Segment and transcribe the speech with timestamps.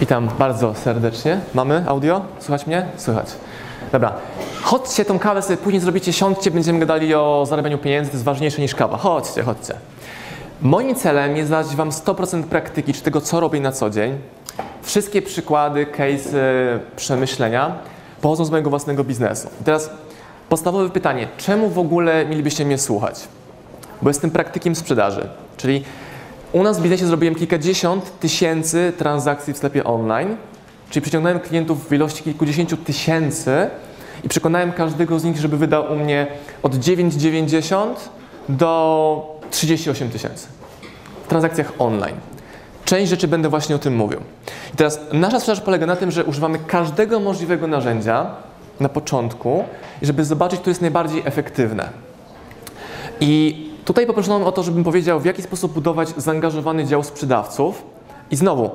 [0.00, 1.40] Witam bardzo serdecznie.
[1.54, 2.20] Mamy audio?
[2.38, 2.86] Słychać mnie?
[2.96, 3.26] Słychać.
[3.92, 4.12] Dobra.
[4.62, 8.62] Chodźcie, tą kawę sobie później zrobicie, siądźcie, będziemy gadali o zarabianiu pieniędzy, to jest ważniejsze
[8.62, 8.96] niż kawa.
[8.96, 9.74] Chodźcie, chodźcie.
[10.62, 14.18] Moim celem jest dać Wam 100% praktyki, czy tego, co robię na co dzień.
[14.82, 16.38] Wszystkie przykłady, case,
[16.96, 17.72] przemyślenia
[18.20, 19.48] pochodzą z mojego własnego biznesu.
[19.60, 19.90] I teraz
[20.48, 23.28] podstawowe pytanie, czemu w ogóle mielibyście mnie słuchać?
[24.02, 25.28] Bo jestem praktykiem sprzedaży,
[25.62, 25.84] czyli
[26.52, 30.36] u nas w biznesie zrobiłem kilkadziesiąt tysięcy transakcji w sklepie online,
[30.90, 33.70] czyli przyciągnąłem klientów w ilości kilkudziesięciu tysięcy
[34.24, 36.26] i przekonałem każdego z nich, żeby wydał u mnie
[36.62, 37.86] od 9,90
[38.48, 40.46] do 38 tysięcy
[41.24, 42.16] w transakcjach online.
[42.84, 44.20] Część rzeczy będę właśnie o tym mówił.
[44.74, 48.26] I teraz nasza sprzedaż polega na tym, że używamy każdego możliwego narzędzia
[48.80, 49.64] na początku,
[50.02, 51.88] żeby zobaczyć, co jest najbardziej efektywne.
[53.20, 57.82] I tutaj poproszono o to, żebym powiedział, w jaki sposób budować zaangażowany dział sprzedawców.
[58.30, 58.70] I znowu,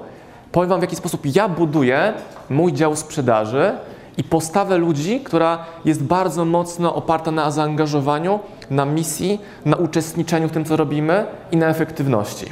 [0.52, 2.14] powiem Wam, w jaki sposób ja buduję
[2.50, 3.72] mój dział sprzedaży
[4.18, 10.52] i postawę ludzi, która jest bardzo mocno oparta na zaangażowaniu, na misji, na uczestniczeniu w
[10.52, 12.46] tym, co robimy i na efektywności.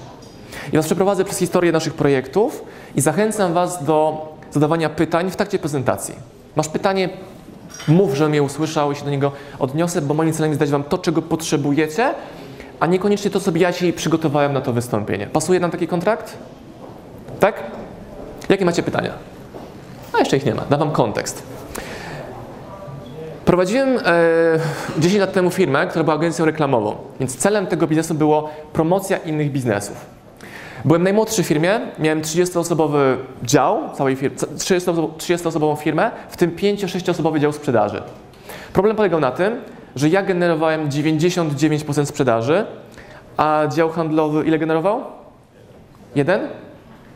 [0.74, 2.64] I Was przeprowadzę przez historię naszych projektów
[2.96, 6.16] i zachęcam Was do zadawania pytań w trakcie prezentacji.
[6.56, 7.10] Masz pytanie,
[7.88, 10.84] mów, że mnie usłyszał i się do niego odniosę, bo moim celem jest dać Wam
[10.84, 12.14] to, czego potrzebujecie,
[12.80, 15.28] a niekoniecznie to, sobie ja dzisiaj przygotowałem na to wystąpienie.
[15.28, 16.38] Pasuje nam taki kontrakt?
[17.40, 17.64] Tak?
[18.50, 19.12] Jakie macie pytania?
[20.14, 21.44] A jeszcze ich nie ma, dam Wam kontekst.
[23.46, 24.02] Prowadziłem e,
[24.98, 29.52] 10 lat temu firmę, która była agencją reklamową, więc celem tego biznesu było promocja innych
[29.52, 30.06] biznesów.
[30.86, 34.38] Byłem najmłodszy w firmie, miałem 30-osobowy dział, całej firmy,
[35.18, 38.02] 30-osobową firmę, w tym 5-6-osobowy dział sprzedaży.
[38.74, 39.62] Problem polegał na tym,
[39.96, 42.66] że ja generowałem 99% sprzedaży,
[43.38, 45.04] a dział handlowy ile generował?
[46.16, 46.42] Jeden?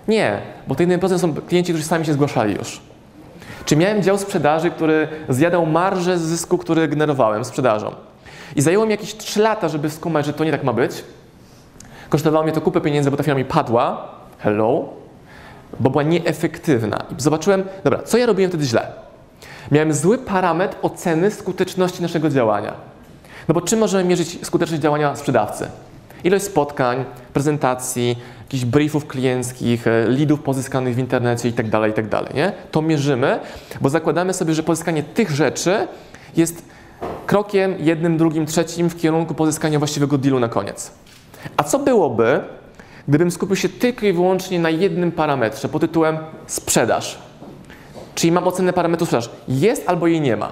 [0.08, 2.82] Nie, bo ten 1% są klienci, którzy sami się zgłaszali już.
[3.66, 7.92] Czy miałem dział sprzedaży, który zjadał marżę z zysku, który generowałem sprzedażą.
[8.56, 11.04] I zajęło mi jakieś 3 lata, żeby skumać, że to nie tak ma być.
[12.10, 14.08] Kosztowało mnie to kupę pieniędzy, bo ta firma mi padła.
[14.40, 14.90] Hello.
[15.80, 17.06] Bo była nieefektywna.
[17.18, 18.92] I zobaczyłem, dobra, co ja robiłem wtedy źle?
[19.72, 22.74] Miałem zły parametr oceny skuteczności naszego działania.
[23.48, 25.68] No bo czym możemy mierzyć skuteczność działania sprzedawcy?
[26.24, 32.10] Ilość spotkań, prezentacji, jakichś briefów klienckich, leadów pozyskanych w internecie itd., tak itd.
[32.10, 32.52] Tak nie?
[32.72, 33.40] To mierzymy,
[33.82, 35.88] bo zakładamy sobie, że pozyskanie tych rzeczy
[36.38, 36.66] jest
[37.26, 40.92] krokiem jednym, drugim, trzecim w kierunku pozyskania właściwego dealu na koniec.
[41.58, 42.42] A co byłoby,
[43.08, 47.29] gdybym skupił się tylko i wyłącznie na jednym parametrze pod tytułem sprzedaż?
[48.16, 49.30] Czyli mam ocenę parametru sprzedaż.
[49.48, 50.50] Jest albo jej nie ma.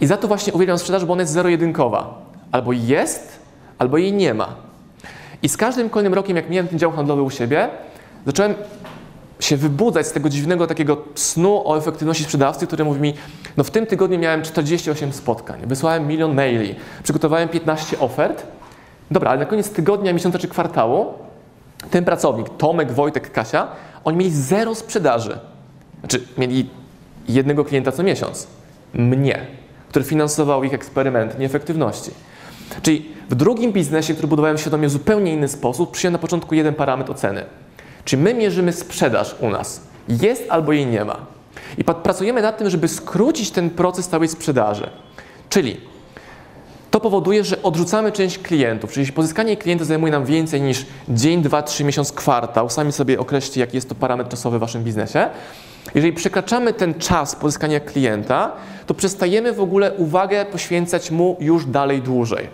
[0.00, 2.22] I za to właśnie uwielbiam sprzedaż, bo ona jest zero-jedynkowa.
[2.52, 3.38] Albo jest,
[3.78, 4.48] albo jej nie ma.
[5.42, 7.68] I z każdym kolejnym rokiem, jak miałem ten dział handlowy u siebie,
[8.26, 8.54] zacząłem
[9.40, 13.14] się wybudzać z tego dziwnego takiego snu o efektywności sprzedawcy, który mówi mi,
[13.56, 18.46] no w tym tygodniu miałem 48 spotkań, wysłałem milion maili, przygotowałem 15 ofert.
[19.10, 21.14] Dobra, ale na koniec tygodnia, miesiąca czy kwartału
[21.90, 23.68] ten pracownik, Tomek, Wojtek, Kasia,
[24.04, 25.38] oni mieli zero sprzedaży.
[26.02, 26.68] Znaczy, mieli
[27.28, 28.46] jednego klienta co miesiąc.
[28.94, 29.46] Mnie,
[29.88, 32.10] który finansował ich eksperyment nieefektywności.
[32.82, 36.74] Czyli w drugim biznesie, który budowałem świadomie w zupełnie inny sposób, przyjąłem na początku jeden
[36.74, 37.44] parametr oceny.
[38.04, 39.80] Czyli my mierzymy sprzedaż u nas.
[40.08, 41.16] Jest albo jej nie ma.
[41.78, 44.90] I pracujemy nad tym, żeby skrócić ten proces całej sprzedaży.
[45.48, 45.80] Czyli
[46.90, 51.62] to powoduje, że odrzucamy część klientów, czyli pozyskanie klienta zajmuje nam więcej niż dzień, dwa,
[51.62, 55.30] trzy miesiąc, kwartał, sami sobie określcie, jaki jest to parametr czasowy w waszym biznesie.
[55.94, 58.52] Jeżeli przekraczamy ten czas pozyskania klienta,
[58.86, 62.48] to przestajemy w ogóle uwagę poświęcać mu już dalej dłużej.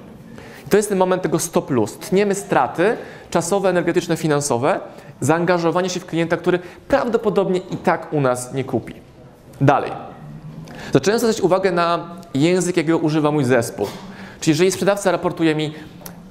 [0.66, 1.98] I to jest ten moment tego stop plus.
[1.98, 2.96] Tniemy straty
[3.30, 4.80] czasowe, energetyczne, finansowe,
[5.20, 6.58] zaangażowanie się w klienta, który
[6.88, 8.94] prawdopodobnie i tak u nas nie kupi.
[9.60, 9.92] Dalej.
[10.92, 13.86] Zacząłem zwracać uwagę na język, jakiego używa mój zespół.
[14.40, 15.74] Czyli jeżeli sprzedawca raportuje mi,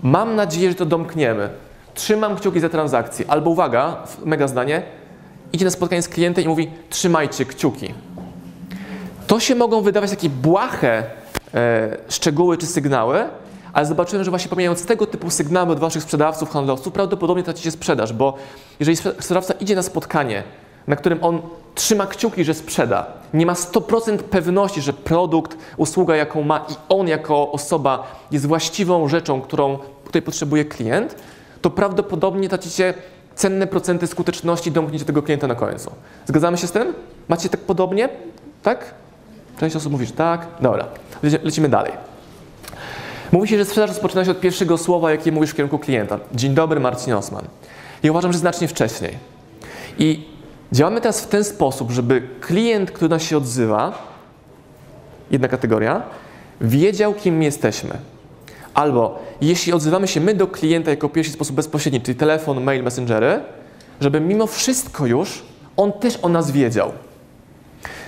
[0.03, 1.49] mam nadzieję, że to domkniemy,
[1.93, 4.81] trzymam kciuki za transakcję, albo uwaga, mega zdanie,
[5.53, 7.93] idzie na spotkanie z klientem i mówi, trzymajcie kciuki.
[9.27, 11.03] To się mogą wydawać takie błahe
[11.53, 13.25] e, szczegóły czy sygnały,
[13.73, 18.13] ale zobaczyłem, że właśnie pomijając tego typu sygnały od waszych sprzedawców, handlowców, prawdopodobnie tracicie sprzedaż,
[18.13, 18.37] bo
[18.79, 20.43] jeżeli sprzedawca idzie na spotkanie,
[20.87, 21.41] na którym on
[21.75, 27.07] trzyma kciuki, że sprzeda, nie ma 100% pewności, że produkt, usługa, jaką ma i on
[27.07, 31.15] jako osoba jest właściwą rzeczą, którą tutaj potrzebuje klient,
[31.61, 32.93] to prawdopodobnie tracicie
[33.37, 35.91] cenne procenty skuteczności domknięcia tego klienta na końcu.
[36.25, 36.93] Zgadzamy się z tym?
[37.27, 38.09] Macie tak podobnie?
[38.63, 38.93] Tak?
[39.59, 40.47] Część osób mówi, że tak.
[40.61, 40.85] Dobra,
[41.43, 41.91] lecimy dalej.
[43.31, 46.19] Mówi się, że sprzedaż rozpoczyna się od pierwszego słowa, jakie mówisz w kierunku klienta.
[46.33, 47.45] Dzień dobry, Marcin Osman.
[48.03, 49.17] I uważam, że znacznie wcześniej.
[49.99, 50.25] I
[50.71, 54.07] działamy teraz w ten sposób, żeby klient, który nas się odzywa,
[55.31, 56.03] jedna kategoria,
[56.61, 57.97] wiedział, kim jesteśmy.
[58.77, 63.39] Albo jeśli odzywamy się my do klienta jako pierwszy sposób bezpośredni, czyli telefon, mail, messengery,
[64.01, 65.43] żeby mimo wszystko już
[65.77, 66.91] on też o nas wiedział.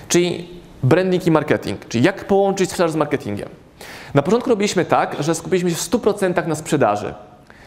[0.08, 0.48] Czyli
[0.82, 3.48] branding i marketing, czyli jak połączyć sprzedaż z marketingiem.
[4.14, 7.14] Na początku robiliśmy tak, że skupiliśmy się w 100% na sprzedaży.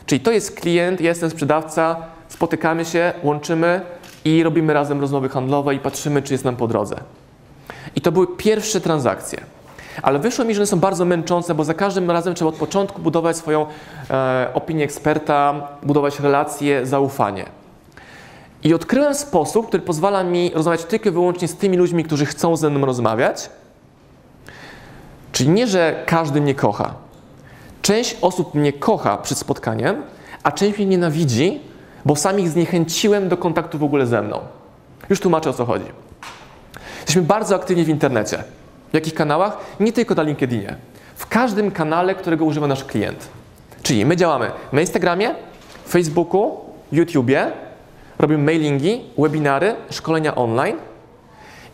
[0.05, 1.95] Czyli to jest klient, ja jestem sprzedawca,
[2.29, 3.81] spotykamy się, łączymy
[4.25, 6.95] i robimy razem rozmowy handlowe i patrzymy, czy jest nam po drodze.
[7.95, 9.43] I to były pierwsze transakcje.
[10.01, 13.01] Ale wyszło mi, że one są bardzo męczące, bo za każdym razem trzeba od początku
[13.01, 13.65] budować swoją
[14.09, 17.45] e, opinię eksperta, budować relacje, zaufanie.
[18.63, 22.55] I odkryłem sposób, który pozwala mi rozmawiać tylko i wyłącznie z tymi ludźmi, którzy chcą
[22.55, 23.49] ze mną rozmawiać.
[25.31, 26.93] Czyli nie, że każdy mnie kocha.
[27.81, 30.03] Część osób mnie kocha przed spotkaniem,
[30.43, 31.61] a część mnie nienawidzi,
[32.05, 34.39] bo sam ich zniechęciłem do kontaktu w ogóle ze mną.
[35.09, 35.85] Już tłumaczę o co chodzi.
[36.95, 38.43] Jesteśmy bardzo aktywni w internecie.
[38.93, 39.57] W jakich kanałach?
[39.79, 40.75] Nie tylko na LinkedInie.
[41.15, 43.29] W każdym kanale, którego używa nasz klient.
[43.83, 45.35] Czyli my działamy na Instagramie,
[45.87, 46.59] Facebooku,
[46.91, 47.51] YouTubie,
[48.19, 50.77] robimy mailingi, webinary, szkolenia online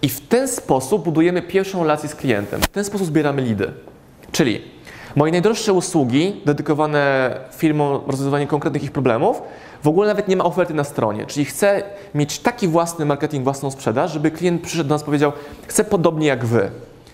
[0.01, 2.61] i w ten sposób budujemy pierwszą relację z klientem.
[2.61, 3.71] W ten sposób zbieramy lidy.
[4.31, 4.61] Czyli
[5.15, 9.41] moje najdroższe usługi dedykowane firmom rozwiązywaniu konkretnych ich problemów,
[9.83, 11.25] w ogóle nawet nie ma oferty na stronie.
[11.25, 11.83] Czyli chcę
[12.15, 15.31] mieć taki własny marketing, własną sprzedaż, żeby klient przyszedł do nas i powiedział:
[15.67, 16.71] Chcę podobnie jak wy,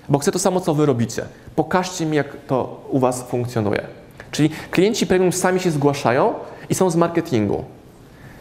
[0.09, 1.25] bo chcę to samo, co wy robicie.
[1.55, 3.81] Pokażcie mi, jak to u was funkcjonuje.
[4.31, 6.33] Czyli klienci premium sami się zgłaszają
[6.69, 7.63] i są z marketingu.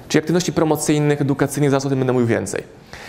[0.08, 2.62] Czyli aktywności promocyjnych, edukacyjnych, zaraz o tym będę mówił więcej.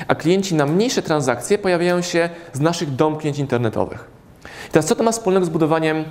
[0.08, 4.08] A klienci na mniejsze transakcje pojawiają się z naszych domknięć internetowych.
[4.70, 6.04] I teraz co to ma wspólnego z budowaniem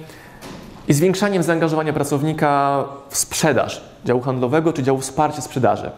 [0.89, 5.91] i zwiększaniem zaangażowania pracownika w sprzedaż działu handlowego czy działu wsparcia sprzedaży?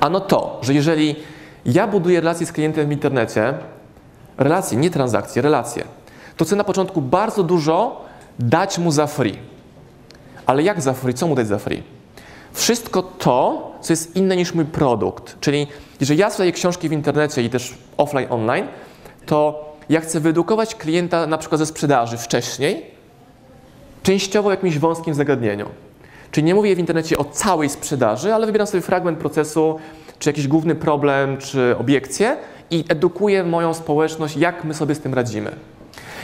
[0.00, 1.16] Ano to, że jeżeli
[1.66, 3.54] ja buduję relacje z klientem w internecie,
[4.38, 5.84] relacje, nie transakcje, relacje,
[6.36, 8.04] to chcę na początku bardzo dużo
[8.38, 9.38] dać mu za free.
[10.46, 11.14] Ale jak za free?
[11.14, 11.82] Co mu dać za free?
[12.52, 15.40] Wszystko to, co jest inne niż mój produkt.
[15.40, 15.66] Czyli
[16.00, 18.66] jeżeli ja sprzedaję książki w internecie i też offline, online,
[19.26, 22.86] to ja chcę wyedukować klienta na przykład ze sprzedaży wcześniej,
[24.02, 25.68] częściowo w jakimś wąskim zagadnieniu.
[26.30, 29.78] Czyli nie mówię w internecie o całej sprzedaży, ale wybieram sobie fragment procesu,
[30.18, 32.36] czy jakiś główny problem, czy obiekcję
[32.70, 35.56] i edukuję moją społeczność, jak my sobie z tym radzimy.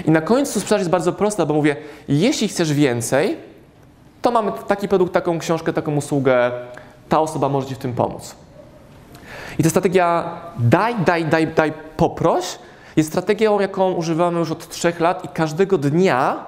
[0.05, 1.77] I na końcu sprzedaż jest bardzo prosta, bo mówię,
[2.09, 3.37] jeśli chcesz więcej,
[4.23, 6.51] to mamy taki produkt, taką książkę, taką usługę,
[7.09, 8.35] ta osoba może Ci w tym pomóc.
[9.59, 12.59] I ta strategia daj, daj, daj, daj, poproś
[12.97, 16.45] jest strategią, jaką używamy już od trzech lat i każdego dnia,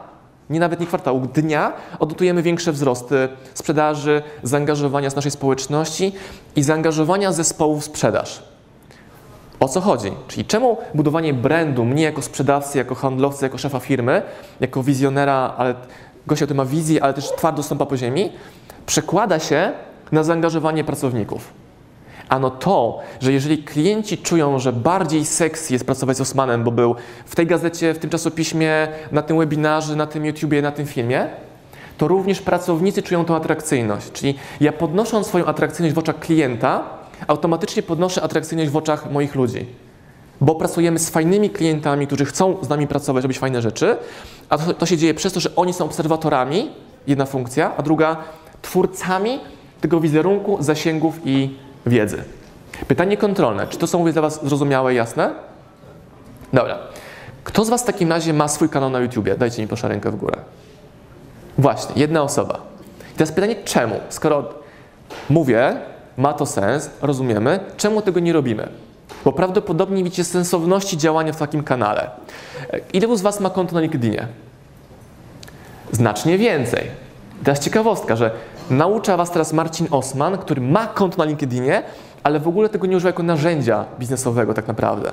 [0.51, 6.13] nie nawet nie kwartału, dnia odnotujemy większe wzrosty sprzedaży, zaangażowania z naszej społeczności
[6.57, 8.52] i zaangażowania zespołu w sprzedaż.
[9.63, 10.13] O co chodzi?
[10.29, 14.23] Czyli czemu budowanie brandu mnie jako sprzedawcy, jako handlowcy, jako szefa firmy,
[14.61, 15.75] jako wizjonera, ale
[16.27, 18.33] gościa, który ma wizję, ale też twardo stąpa po ziemi,
[18.87, 19.73] przekłada się
[20.13, 21.53] na zaangażowanie pracowników.
[22.29, 26.95] Ano to, że jeżeli klienci czują, że bardziej sexy jest pracować z Osmanem, bo był
[27.27, 31.27] w tej gazecie, w tym czasopiśmie, na tym webinarze, na tym YouTubie, na tym filmie,
[31.99, 34.13] to również pracownicy czują tą atrakcyjność.
[34.13, 39.67] Czyli ja podnosząc swoją atrakcyjność w oczach klienta, automatycznie podnoszę atrakcyjność w oczach moich ludzi.
[40.41, 43.97] Bo pracujemy z fajnymi klientami, którzy chcą z nami pracować, robić fajne rzeczy,
[44.49, 46.71] a to, to się dzieje przez to, że oni są obserwatorami,
[47.07, 48.17] jedna funkcja, a druga
[48.63, 49.41] twórcami
[49.81, 52.25] tego wizerunku, zasięgów i wiedzy.
[52.89, 53.67] Pytanie kontrolne.
[53.67, 55.35] Czy to są mówię dla Was zrozumiałe jasne?
[56.53, 56.79] Dobra.
[57.45, 59.37] Kto z Was w takim razie ma swój kanał na YouTubie?
[59.37, 60.37] Dajcie mi proszę rękę w górę.
[61.59, 62.61] Właśnie, jedna osoba.
[63.15, 63.95] I teraz pytanie, czemu?
[64.09, 64.55] Skoro
[65.31, 65.77] mówię,
[66.17, 68.69] ma to sens, rozumiemy, czemu tego nie robimy?
[69.25, 72.11] Bo prawdopodobnie widzicie sensowności działania w takim kanale.
[72.93, 74.27] Ile z Was ma konto na LinkedInie?
[75.93, 76.87] Znacznie więcej.
[77.45, 78.31] Teraz ciekawostka, że
[78.71, 81.83] naucza Was teraz Marcin Osman, który ma konto na LinkedInie,
[82.23, 85.13] ale w ogóle tego nie używa jako narzędzia biznesowego tak naprawdę.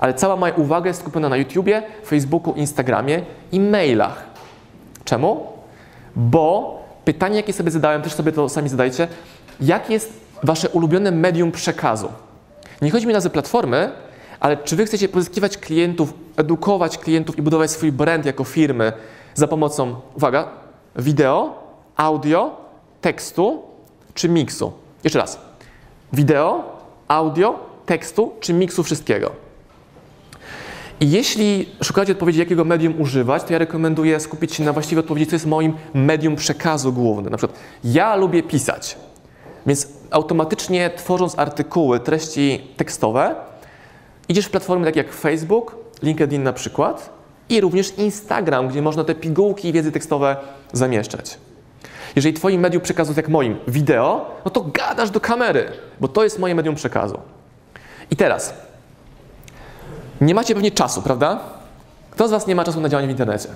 [0.00, 4.24] Ale cała moja uwaga jest skupiona na YouTubie, Facebooku, Instagramie i mailach.
[5.04, 5.50] Czemu?
[6.16, 9.08] bo pytanie, jakie sobie zadałem, też sobie to sami zadajcie,
[9.60, 12.08] jakie jest wasze ulubione medium przekazu?
[12.82, 13.92] Nie chodzi mi na ze platformy,
[14.40, 18.92] ale czy wy chcecie pozyskiwać klientów, edukować klientów i budować swój brand jako firmy
[19.34, 20.48] za pomocą, uwaga,
[20.96, 21.64] wideo,
[21.96, 22.56] audio,
[23.00, 23.62] tekstu
[24.14, 24.72] czy miksu?
[25.04, 25.38] Jeszcze raz.
[26.12, 26.64] Wideo,
[27.08, 29.30] audio, tekstu czy miksu wszystkiego?
[31.00, 35.26] I jeśli szukacie odpowiedzi, jakiego medium używać, to ja rekomenduję skupić się na właściwej odpowiedzi,
[35.26, 37.30] co jest moim medium przekazu głównym.
[37.30, 38.96] Na przykład ja lubię pisać,
[39.66, 43.34] więc automatycznie tworząc artykuły, treści tekstowe,
[44.28, 47.10] idziesz w platformy takie jak Facebook, LinkedIn na przykład
[47.48, 50.36] i również Instagram, gdzie można te pigułki i wiedzy tekstowe
[50.72, 51.38] zamieszczać.
[52.16, 56.24] Jeżeli twoim medium przekazu jest jak moim wideo, no to gadasz do kamery, bo to
[56.24, 57.18] jest moje medium przekazu.
[58.10, 58.54] I teraz,
[60.20, 61.40] nie macie pewnie czasu, prawda?
[62.10, 63.48] Kto z was nie ma czasu na działanie w internecie?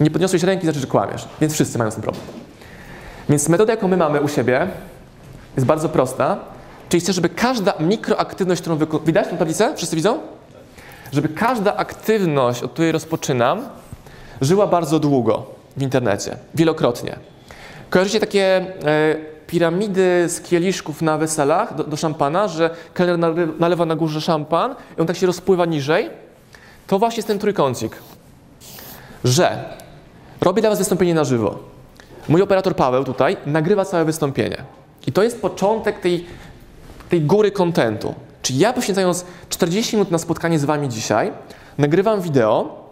[0.00, 2.24] Nie podniosłeś ręki, znaczy, że kłamiesz, więc wszyscy mają tym problem.
[3.28, 4.68] Więc metoda, jaką my mamy u siebie,
[5.56, 6.38] jest bardzo prosta.
[6.88, 9.06] Czyli chcę, żeby każda mikroaktywność, którą wykonuję.
[9.06, 9.76] Widać tę tablicę?
[9.76, 10.18] Wszyscy widzą?
[11.12, 13.68] Żeby każda aktywność, od której rozpoczynam,
[14.40, 17.18] żyła bardzo długo w internecie, wielokrotnie.
[17.90, 19.16] Kojarzycie takie e,
[19.46, 25.00] piramidy z kieliszków na weselach do, do szampana, że kelner nalewa na górze szampan i
[25.00, 26.10] on tak się rozpływa niżej?
[26.86, 27.96] To właśnie jest ten trójkącik.
[29.24, 29.64] Że
[30.40, 31.58] robię dla Was wystąpienie na żywo.
[32.28, 34.64] Mój operator Paweł tutaj nagrywa całe wystąpienie.
[35.06, 36.26] I to jest początek tej,
[37.08, 38.14] tej góry kontentu.
[38.42, 41.32] Czyli ja poświęcając 40 minut na spotkanie z Wami dzisiaj,
[41.78, 42.84] nagrywam wideo,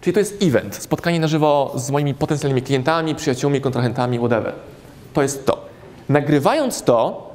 [0.00, 4.52] czyli to jest event, spotkanie na żywo z moimi potencjalnymi klientami, przyjaciółmi, kontrahentami, whatever.
[5.12, 5.66] To jest to.
[6.08, 7.30] Nagrywając to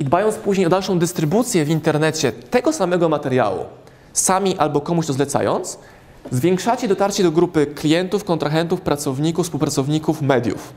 [0.00, 3.64] i dbając później o dalszą dystrybucję w internecie tego samego materiału,
[4.12, 5.78] sami albo komuś to zlecając,
[6.30, 10.72] zwiększacie dotarcie do grupy klientów, kontrahentów, pracowników, współpracowników, mediów.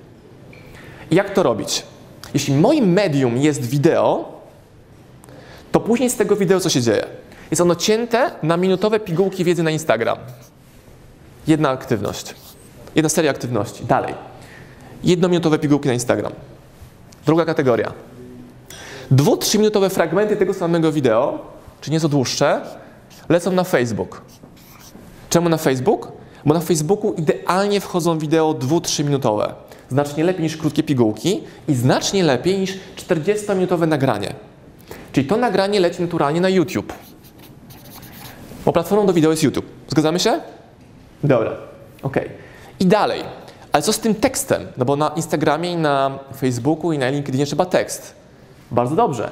[1.11, 1.83] Jak to robić?
[2.33, 4.41] Jeśli moim medium jest wideo,
[5.71, 7.05] to później z tego wideo co się dzieje?
[7.51, 10.17] Jest ono cięte na minutowe pigułki wiedzy na Instagram.
[11.47, 12.35] Jedna aktywność.
[12.95, 13.85] Jedna seria aktywności.
[13.85, 14.13] Dalej.
[15.03, 16.31] Jednominutowe pigułki na Instagram.
[17.25, 17.93] Druga kategoria.
[19.11, 21.39] Dwu, trzyminutowe fragmenty tego samego wideo,
[21.81, 22.61] czy nieco dłuższe,
[23.29, 24.21] lecą na Facebook.
[25.33, 26.11] Czemu na Facebook?
[26.45, 29.53] Bo na Facebooku idealnie wchodzą wideo dwu, trzyminutowe.
[29.89, 34.33] Znacznie lepiej niż krótkie pigułki i znacznie lepiej niż 40-minutowe nagranie.
[35.11, 36.93] Czyli to nagranie leci naturalnie na YouTube.
[38.65, 39.65] Bo platformą do wideo jest YouTube.
[39.87, 40.39] Zgadzamy się?
[41.23, 41.51] Dobra,
[42.03, 42.17] ok.
[42.79, 43.21] I dalej.
[43.71, 44.67] Ale co z tym tekstem?
[44.77, 48.15] No bo na Instagramie i na Facebooku i na LinkedInie trzeba tekst.
[48.71, 49.31] Bardzo dobrze.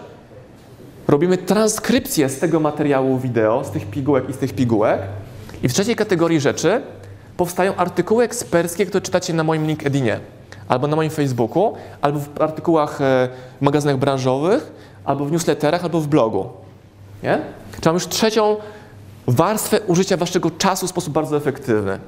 [1.07, 5.01] Robimy transkrypcję z tego materiału wideo, z tych pigułek i z tych pigułek.
[5.63, 6.81] I w trzeciej kategorii rzeczy
[7.37, 10.19] powstają artykuły eksperckie, które czytacie na moim LinkedInie,
[10.67, 14.71] albo na moim Facebooku, albo w artykułach e, w magazynach branżowych,
[15.05, 16.49] albo w newsletterach, albo w blogu.
[17.23, 17.41] Nie?
[17.81, 18.57] Czy mam już trzecią
[19.27, 21.99] warstwę użycia waszego czasu w sposób bardzo efektywny.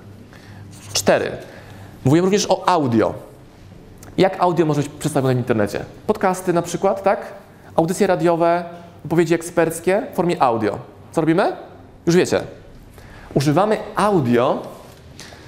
[0.93, 1.31] Cztery.
[2.05, 3.13] Mówię również o audio.
[4.17, 5.85] Jak audio może być przedstawione w internecie?
[6.07, 7.33] Podcasty na przykład, tak?
[7.75, 8.65] Audycje radiowe,
[9.03, 10.77] wypowiedzi eksperckie w formie audio.
[11.11, 11.55] Co robimy?
[12.05, 12.41] Już wiecie.
[13.33, 14.61] Używamy audio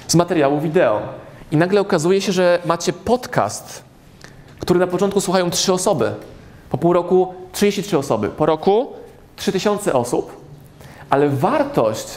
[0.08, 1.02] z materiału wideo.
[1.52, 3.84] I nagle okazuje się, że macie podcast,
[4.60, 6.14] który na początku słuchają trzy osoby.
[6.70, 8.30] Po pół roku 33 osoby.
[8.30, 8.94] Po roku
[9.36, 10.32] 3000 osób.
[11.10, 12.08] Ale wartość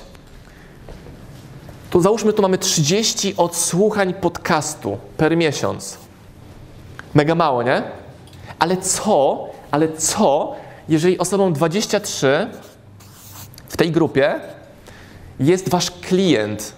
[1.91, 5.99] to załóżmy, tu mamy 30 odsłuchań podcastu per miesiąc.
[7.15, 7.83] Mega mało, nie?
[8.59, 10.55] Ale co, ale co,
[10.89, 12.47] jeżeli osobą 23
[13.69, 14.41] w tej grupie
[15.41, 16.73] jest wasz klient,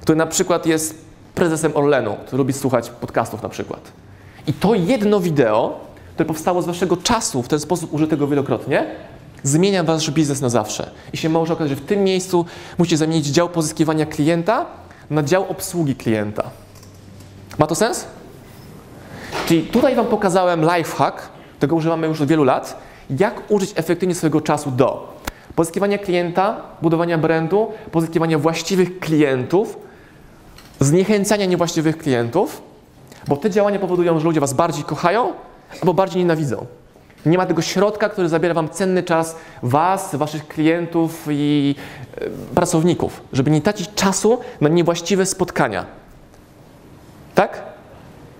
[0.00, 1.04] który na przykład jest
[1.34, 3.92] prezesem Orlenu, który lubi słuchać podcastów na przykład.
[4.46, 5.80] I to jedno wideo,
[6.14, 8.86] które powstało z waszego czasu, w ten sposób użytego wielokrotnie,
[9.42, 10.90] zmienia wasz biznes na zawsze.
[11.12, 12.44] I się może okazać, że w tym miejscu
[12.78, 14.66] musicie zamienić dział pozyskiwania klienta
[15.10, 16.50] na dział obsługi klienta.
[17.58, 18.04] Ma to sens?
[19.46, 22.76] Czyli tutaj Wam pokazałem lifehack, tego używamy już od wielu lat,
[23.10, 25.15] jak użyć efektywnie swojego czasu do
[25.56, 29.78] pozyskiwania klienta, budowania brandu, pozyskiwania właściwych klientów,
[30.80, 32.62] zniechęcania niewłaściwych klientów,
[33.28, 35.32] bo te działania powodują, że ludzie Was bardziej kochają
[35.80, 36.66] albo bardziej nienawidzą.
[37.26, 41.74] Nie ma tego środka, który zabiera Wam cenny czas Was, Waszych klientów i
[42.16, 45.86] e, pracowników, żeby nie tracić czasu na niewłaściwe spotkania.
[47.34, 47.62] Tak?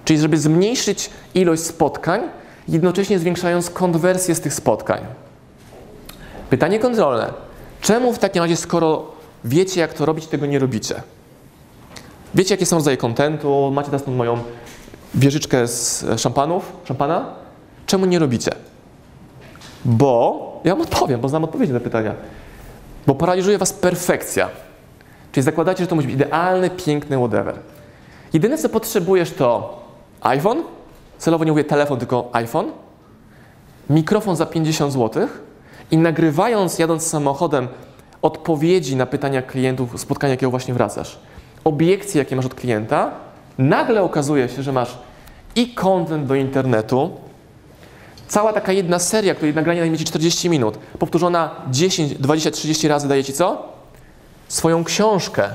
[0.05, 2.21] Czyli żeby zmniejszyć ilość spotkań,
[2.69, 5.01] jednocześnie zwiększając konwersję z tych spotkań.
[6.51, 7.33] Pytanie kontrolne.
[7.81, 9.13] Czemu w takim razie, skoro
[9.45, 11.03] wiecie, jak to robić, tego nie robicie?
[12.35, 13.71] Wiecie, jakie są rodzaje kontentu?
[13.75, 14.39] Macie teraz moją
[15.15, 17.35] wieżyczkę z szampanów, szampana?
[17.87, 18.51] Czemu nie robicie?
[19.85, 22.15] Bo, ja wam odpowiem, bo znam odpowiedzi na pytania.
[23.07, 24.49] Bo paraliżuje was perfekcja.
[25.33, 27.55] Czyli zakładacie, że to musi być idealny, piękny, whatever.
[28.33, 29.81] Jedyne, co potrzebujesz, to
[30.21, 30.63] iPhone,
[31.19, 32.67] celowo nie mówię telefon, tylko iPhone,
[33.91, 35.29] mikrofon za 50 zł
[35.91, 37.69] i nagrywając, jadąc samochodem,
[38.23, 41.19] odpowiedzi na pytania klientów, spotkania, jakiego właśnie wracasz,
[41.65, 43.11] obiekcje, jakie masz od klienta,
[43.59, 44.99] nagle okazuje się, że masz
[45.57, 47.11] i content do internetu,
[48.29, 53.09] cała taka jedna seria, której nagranie zajmie Ci 40 minut, powtórzona 10, 20, 30 razy
[53.09, 53.73] daje Ci co?
[54.49, 55.49] Swoją książkę.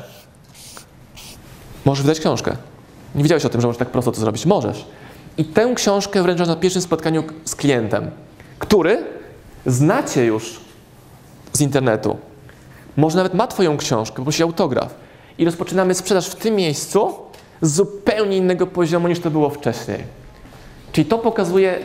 [1.86, 2.56] Możesz wydać książkę.
[3.16, 4.46] Nie wiedziałeś o tym, że możesz tak prosto to zrobić.
[4.46, 4.86] Możesz.
[5.38, 8.12] I tę książkę wręczasz na pierwszym spotkaniu z klientem,
[8.60, 9.04] który
[9.66, 10.60] znacie już
[11.54, 12.18] z internetu.
[12.98, 14.94] Może nawet ma Twoją książkę, poprosi autograf.
[15.38, 17.14] I rozpoczynamy sprzedaż w tym miejscu
[17.62, 20.04] z zupełnie innego poziomu niż to było wcześniej.
[20.92, 21.80] Czyli to pokazuje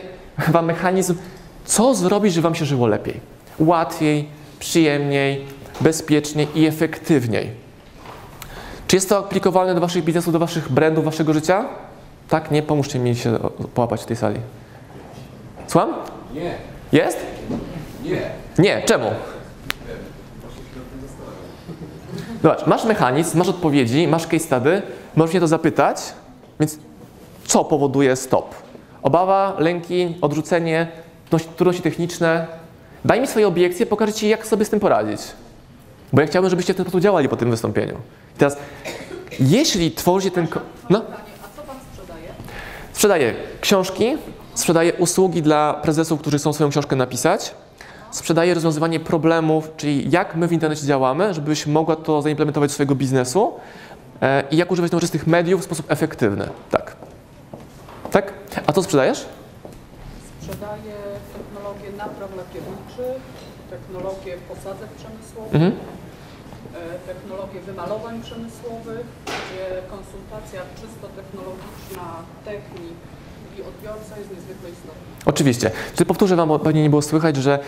[0.47, 1.15] Wam mechanizm,
[1.65, 3.19] co zrobić, żeby Wam się żyło lepiej.
[3.59, 4.29] Łatwiej,
[4.59, 5.45] przyjemniej,
[5.81, 7.51] bezpieczniej i efektywniej.
[8.87, 11.65] Czy jest to aplikowalne do Waszych biznesów, do Waszych brandów, Waszego życia?
[12.29, 12.51] Tak?
[12.51, 12.63] Nie?
[12.63, 13.37] Pomóżcie mi się
[13.73, 14.39] połapać w tej sali.
[15.67, 15.93] Słucham?
[16.33, 16.55] Nie,
[16.91, 17.17] Jest?
[18.03, 18.21] nie.
[18.59, 18.81] Nie.
[18.85, 19.11] Czemu?
[22.43, 24.81] Zobacz, masz mechanizm, masz odpowiedzi, masz case study,
[25.15, 25.97] możesz mnie to zapytać,
[26.59, 26.79] więc
[27.45, 28.55] co powoduje stop?
[29.03, 30.87] Obawa, lęki, odrzucenie,
[31.31, 32.47] trudności- techniczne.
[33.05, 35.21] Daj mi swoje obiekcje, pokażę Ci, jak sobie z tym poradzić.
[36.13, 37.93] Bo ja chciałbym, żebyście w ten sposób działali po tym wystąpieniu.
[38.35, 38.57] I teraz,
[39.39, 40.47] jeśli tworzycie ten...
[40.89, 41.01] No?
[41.11, 42.27] A co Pan sprzedaje?
[42.93, 44.17] Sprzedaję książki,
[44.57, 47.55] sprzedaję usługi dla prezesów, którzy chcą swoją książkę napisać.
[48.11, 52.95] Sprzedaję rozwiązywanie problemów, czyli jak my w internecie działamy, żebyś mogła to zaimplementować do swojego
[52.95, 53.53] biznesu
[54.21, 56.49] e, i jak używać nowoczesnych mediów w sposób efektywny.
[56.71, 56.95] Tak.
[58.11, 58.33] Tak?
[58.67, 59.25] A co sprzedajesz?
[60.41, 60.95] Sprzedaje
[61.37, 63.21] technologię napraw lakierniczych,
[63.69, 65.71] technologię posadzek przemysłowych, Mhm.
[65.71, 69.65] e, technologię wymalowań przemysłowych, gdzie
[69.95, 72.07] konsultacja czysto technologiczna
[72.45, 72.97] technik
[73.57, 75.01] i odbiorca jest niezwykle istotna.
[75.25, 75.71] Oczywiście.
[75.95, 77.59] Czy powtórzę Wam, bo pewnie nie było słychać, że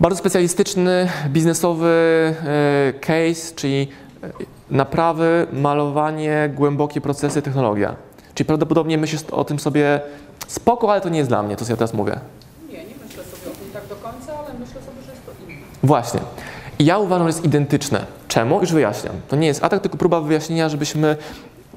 [0.00, 1.88] bardzo specjalistyczny, biznesowy
[2.44, 3.88] e, case, czyli
[4.22, 4.30] e,
[4.70, 7.96] naprawy, malowanie, głębokie procesy, technologia.
[8.34, 10.00] Czyli prawdopodobnie myślisz o tym sobie
[10.48, 12.20] spoko, ale to nie jest dla mnie, to co ja teraz mówię.
[12.68, 15.32] Nie, nie myślę sobie o tym tak do końca, ale myślę sobie, że jest to
[15.48, 15.62] inne.
[15.82, 16.20] Właśnie.
[16.78, 18.06] I ja uważam, że jest identyczne.
[18.28, 18.60] Czemu?
[18.60, 19.14] Już wyjaśniam.
[19.28, 21.16] To nie jest atak, tylko próba wyjaśnienia, żebyśmy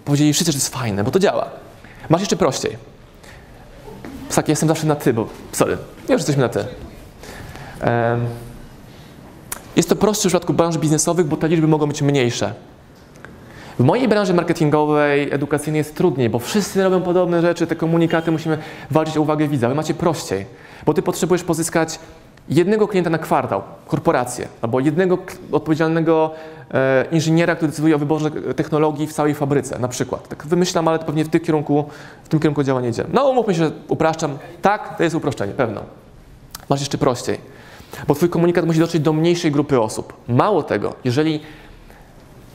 [0.05, 1.49] powiedzieli wszyscy, że to jest fajne, bo to działa.
[2.09, 2.77] Masz jeszcze prościej.
[4.35, 6.65] Tak, jestem zawsze na ty, bo sorry, już jesteśmy na ty.
[9.75, 12.53] Jest to prostsze w przypadku branż biznesowych, bo te liczby mogą być mniejsze.
[13.79, 18.57] W mojej branży marketingowej, edukacyjnej jest trudniej, bo wszyscy robią podobne rzeczy, te komunikaty musimy
[18.91, 19.69] walczyć o uwagę widza.
[19.69, 20.45] Wy macie prościej,
[20.85, 21.99] bo ty potrzebujesz pozyskać
[22.49, 25.17] jednego klienta na kwartał, korporację, albo jednego
[25.51, 26.31] odpowiedzialnego
[26.73, 30.27] e, inżyniera, który decyduje o wyborze technologii w całej fabryce, na przykład.
[30.27, 31.85] Tak wymyślam, ale to pewnie w, tym kierunku,
[32.23, 33.09] w tym kierunku działania idziemy.
[33.13, 34.37] No umówmy się, że upraszczam.
[34.61, 35.81] Tak, to jest uproszczenie, pewno.
[36.69, 37.37] Masz jeszcze prościej,
[38.07, 40.13] bo twój komunikat musi dotrzeć do mniejszej grupy osób.
[40.27, 41.39] Mało tego, jeżeli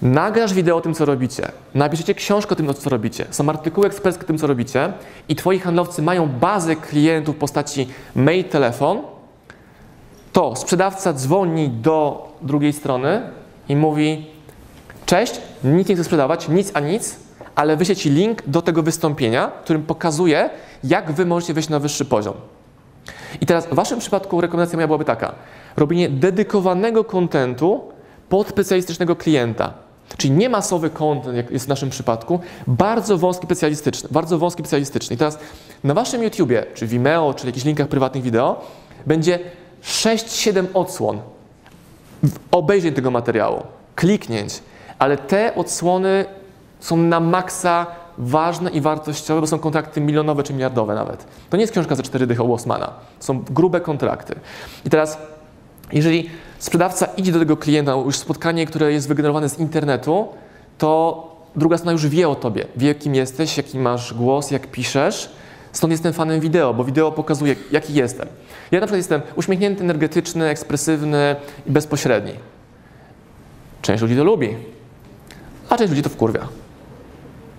[0.02, 4.24] nagrasz wideo o tym, co robicie, napiszecie książkę o tym, co robicie, są artykuły eksperckie
[4.24, 4.92] o tym, co robicie
[5.28, 9.02] i twoi handlowcy mają bazę klientów w postaci mail, telefon,
[10.32, 13.22] to sprzedawca dzwoni do drugiej strony
[13.68, 14.26] i mówi
[15.06, 17.16] cześć, nic nie chcę sprzedawać, nic a nic,
[17.54, 20.50] ale wyślę link do tego wystąpienia, w którym pokazuje,
[20.84, 22.34] jak Wy możecie wejść na wyższy poziom.
[23.40, 25.34] I teraz w Waszym przypadku rekomendacja moja byłaby taka.
[25.76, 27.80] Robienie dedykowanego kontentu
[28.28, 29.72] pod specjalistycznego klienta.
[30.16, 35.14] Czyli nie masowy content, jak jest w naszym przypadku, bardzo wąski specjalistyczny, bardzo wąski specjalistyczny.
[35.14, 35.38] I teraz
[35.84, 38.60] na Waszym YouTubie, czy Vimeo, czy jakichś linkach prywatnych wideo,
[39.06, 39.38] będzie
[39.82, 41.20] 6-7 odsłon
[42.50, 43.62] obejrzeń tego materiału,
[43.94, 44.62] kliknięć,
[44.98, 46.24] ale te odsłony
[46.80, 47.86] są na maksa
[48.18, 51.24] ważne i wartościowe, bo są kontrakty milionowe czy miliardowe nawet.
[51.50, 52.92] To nie jest książka za 4 dychy u Osmana.
[53.20, 54.34] Są grube kontrakty.
[54.84, 55.18] I teraz,
[55.92, 60.28] jeżeli sprzedawca idzie do tego klienta, już spotkanie, które jest wygenerowane z internetu,
[60.78, 65.30] to druga strona już wie o tobie, wie kim jesteś, jaki masz głos, jak piszesz.
[65.72, 68.28] Stąd jestem fanem wideo, bo wideo pokazuje, jaki jestem.
[68.70, 72.32] Ja na przykład jestem uśmiechnięty, energetyczny, ekspresywny i bezpośredni.
[73.82, 74.56] Część ludzi to lubi,
[75.68, 76.48] a część ludzi to wkurwia.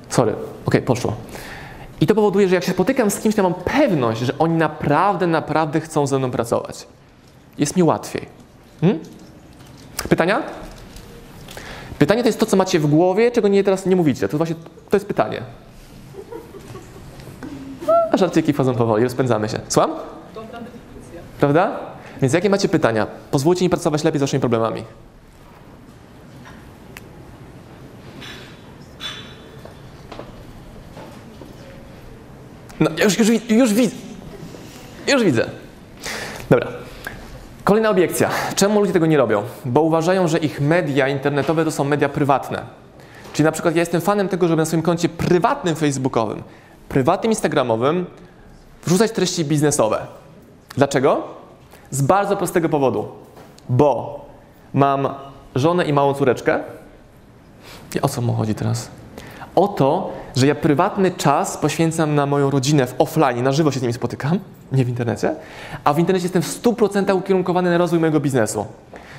[0.10, 1.16] Sorry, okej, poszło.
[2.02, 5.28] I to powoduje, że jak się spotykam z kimś, to mam pewność, że oni naprawdę,
[5.28, 6.88] naprawdę chcą ze mną pracować.
[7.58, 8.26] Jest mi łatwiej.
[8.82, 9.00] Hmm?
[10.10, 10.42] Pytania?
[12.00, 14.28] Pytanie to jest to, co macie w głowie, czego nie teraz nie mówicie.
[14.28, 14.56] To właśnie
[14.90, 15.42] to jest pytanie.
[18.12, 19.60] A żarciki wchodzą powoli, rozpędzamy się.
[19.68, 19.92] Słucham?
[21.42, 21.80] Prawda?
[22.22, 23.08] Więc jakie macie pytania?
[23.32, 24.84] Pozwólcie mi pracować lepiej z waszymi problemami.
[32.80, 33.96] No, już, już, już widzę.
[35.08, 35.50] Już widzę.
[36.50, 36.68] Dobra.
[37.64, 38.30] Kolejna obiekcja.
[38.56, 39.44] Czemu ludzie tego nie robią?
[39.66, 42.66] Bo uważają, że ich media internetowe to są media prywatne.
[43.34, 46.44] Czyli na przykład ja jestem fanem tego, żeby na swoim koncie prywatnym facebookowym,
[46.90, 48.06] prywatnym instagramowym
[48.86, 50.21] wrzucać treści biznesowe.
[50.76, 51.24] Dlaczego?
[51.92, 53.08] Z bardzo prostego powodu.
[53.70, 54.26] Bo
[54.74, 55.10] mam
[55.56, 56.60] żonę i małą córeczkę.
[57.96, 58.90] I o co mu chodzi teraz?
[59.56, 63.80] O to, że ja prywatny czas poświęcam na moją rodzinę w offline, na żywo się
[63.80, 64.40] z nimi spotykam,
[64.72, 65.36] nie w internecie,
[65.84, 68.66] a w internecie jestem w 100% ukierunkowany na rozwój mojego biznesu.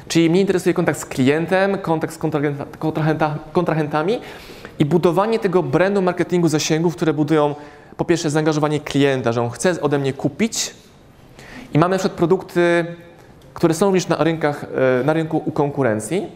[0.08, 4.20] Czyli mnie interesuje kontakt z klientem, kontakt z kontrahenta, kontrahenta, kontrahentami
[4.78, 7.54] i budowanie tego brandu marketingu zasięgów, które budują
[7.96, 10.74] po pierwsze zaangażowanie klienta, że on chce ode mnie kupić,
[11.74, 12.86] i mamy na przykład produkty,
[13.54, 14.64] które są również na, rynkach,
[15.00, 16.26] e, na rynku u konkurencji.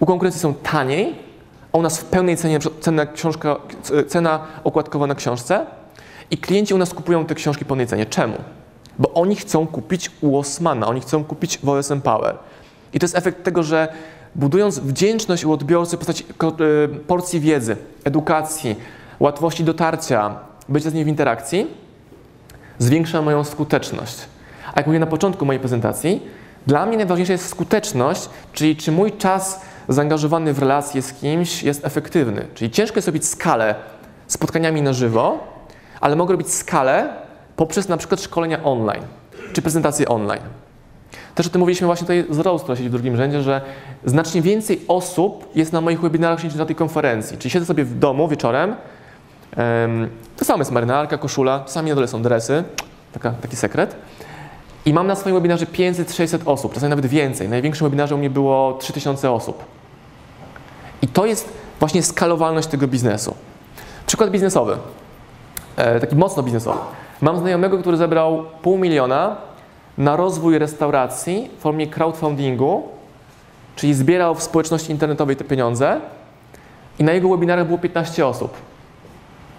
[0.00, 1.14] U konkurencji są taniej,
[1.72, 3.56] a u nas w pełnej cenie, cena, książka,
[3.98, 5.66] e, cena okładkowa na książce.
[6.30, 8.06] I klienci u nas kupują te książki po pełnej cenie.
[8.06, 8.34] Czemu?
[8.98, 12.38] Bo oni chcą kupić u Osmana, oni chcą kupić w OSM Power.
[12.92, 13.88] I to jest efekt tego, że
[14.34, 18.76] budując wdzięczność u odbiorcy w postaci e, porcji wiedzy, edukacji,
[19.20, 20.34] łatwości dotarcia,
[20.68, 21.66] bycia z nim w interakcji,
[22.78, 24.18] zwiększa moją skuteczność.
[24.74, 26.22] A jak mówię na początku mojej prezentacji,
[26.66, 31.86] dla mnie najważniejsza jest skuteczność, czyli czy mój czas zaangażowany w relacje z kimś jest
[31.86, 32.46] efektywny.
[32.54, 33.74] Czyli ciężko jest robić skalę
[34.26, 35.38] spotkaniami na żywo,
[36.00, 37.08] ale mogę robić skalę
[37.56, 39.02] poprzez na przykład szkolenia online
[39.52, 40.42] czy prezentacje online.
[41.34, 43.60] Też o tym mówiliśmy właśnie tutaj z Rose, która siedzi w drugim rzędzie, że
[44.04, 47.38] znacznie więcej osób jest na moich webinarach niż na tej konferencji.
[47.38, 48.74] Czyli siedzę sobie w domu wieczorem,
[49.56, 52.64] em, to samo jest marynarka, koszula, czasami na dole są dresy,
[53.12, 53.96] taka, taki sekret.
[54.88, 57.48] I mam na swoim webinarze 500-600 osób, czasami nawet więcej.
[57.48, 59.64] Największym webinarze u mnie było 3000 osób.
[61.02, 63.34] I to jest właśnie skalowalność tego biznesu.
[64.06, 64.76] Przykład biznesowy,
[65.76, 66.78] e, taki mocno biznesowy.
[67.20, 69.36] Mam znajomego, który zebrał pół miliona
[69.98, 72.88] na rozwój restauracji w formie crowdfundingu,
[73.76, 76.00] czyli zbierał w społeczności internetowej te pieniądze
[76.98, 78.54] i na jego webinarach było 15 osób.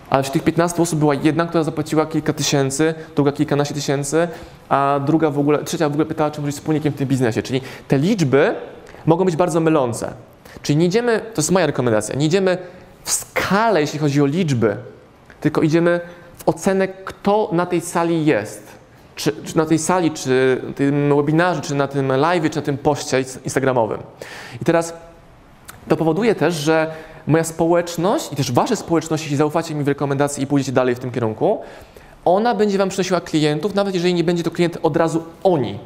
[0.10, 4.28] Ale wśród tych 15 osób była jedna, która zapłaciła kilka tysięcy, druga kilkanaście tysięcy,
[4.70, 7.44] a druga w ogóle, trzecia w ogóle pytała, czy może być wspólnikiem w tym biznesie.
[7.44, 8.56] Czyli te liczby
[9.06, 10.14] mogą być bardzo mylące.
[10.62, 12.58] Czyli nie idziemy, to jest moja rekomendacja, nie idziemy
[13.04, 14.78] w skalę, jeśli chodzi o liczby,
[15.42, 16.00] tylko idziemy
[16.38, 18.80] w ocenę, kto na tej sali jest.
[19.16, 22.62] Czy, czy na tej sali, czy na tym webinarze, czy na tym live, czy na
[22.62, 24.00] tym poście instagramowym.
[24.62, 24.94] I teraz
[25.88, 26.92] to powoduje też, że
[27.30, 31.00] moja społeczność i też wasze społeczności, jeśli zaufacie mi w rekomendacji i pójdziecie dalej w
[31.00, 31.60] tym kierunku,
[32.26, 35.80] ona będzie wam przynosiła klientów, nawet jeżeli nie będzie to klient od razu oni.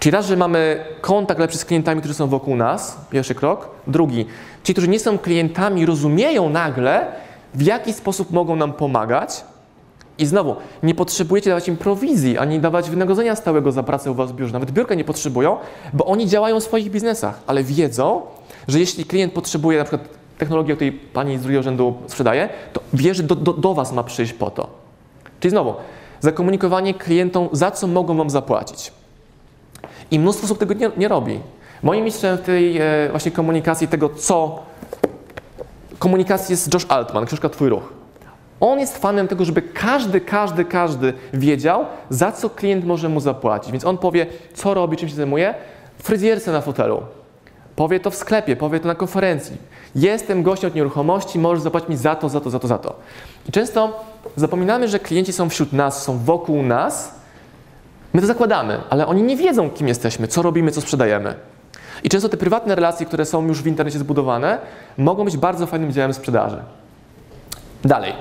[0.00, 3.68] Czyli raz, że mamy kontakt lepszy z klientami, którzy są wokół nas, pierwszy krok.
[3.86, 4.26] Drugi,
[4.64, 7.06] ci, którzy nie są klientami, rozumieją nagle,
[7.54, 9.44] w jaki sposób mogą nam pomagać.
[10.18, 14.32] I znowu, nie potrzebujecie dawać im prowizji, ani dawać wynagrodzenia stałego za pracę u Was
[14.32, 14.52] w biurze.
[14.52, 15.56] Nawet biurka nie potrzebują,
[15.92, 18.22] bo oni działają w swoich biznesach, ale wiedzą,
[18.68, 22.80] że jeśli klient potrzebuje na przykład technologii, o której Pani z drugiego rzędu sprzedaje, to
[22.92, 24.68] wie, że do, do, do Was ma przyjść po to.
[25.40, 25.74] Czyli znowu,
[26.20, 28.92] zakomunikowanie klientom, za co mogą Wam zapłacić.
[30.10, 31.40] I mnóstwo osób tego nie, nie robi.
[31.82, 34.62] Moim mistrzem w tej e, właśnie komunikacji tego, co
[35.98, 37.92] komunikacji jest Josh Altman, książka Twój Ruch.
[38.60, 43.72] On jest fanem tego, żeby każdy, każdy, każdy wiedział, za co klient może mu zapłacić.
[43.72, 45.54] Więc on powie, co robi, czym się zajmuje,
[45.98, 47.02] fryzjerce na fotelu.
[47.76, 49.56] Powie to w sklepie, powie to na konferencji.
[49.96, 52.96] Jestem gościem od nieruchomości, możesz zapłacić mi za to, za to, za to, za to.
[53.48, 54.04] I często
[54.36, 57.14] zapominamy, że klienci są wśród nas, są wokół nas.
[58.12, 61.34] My to zakładamy, ale oni nie wiedzą, kim jesteśmy, co robimy, co sprzedajemy.
[62.02, 64.58] I często te prywatne relacje, które są już w internecie zbudowane,
[64.98, 66.62] mogą być bardzo fajnym działem sprzedaży.
[67.84, 68.12] Dalej.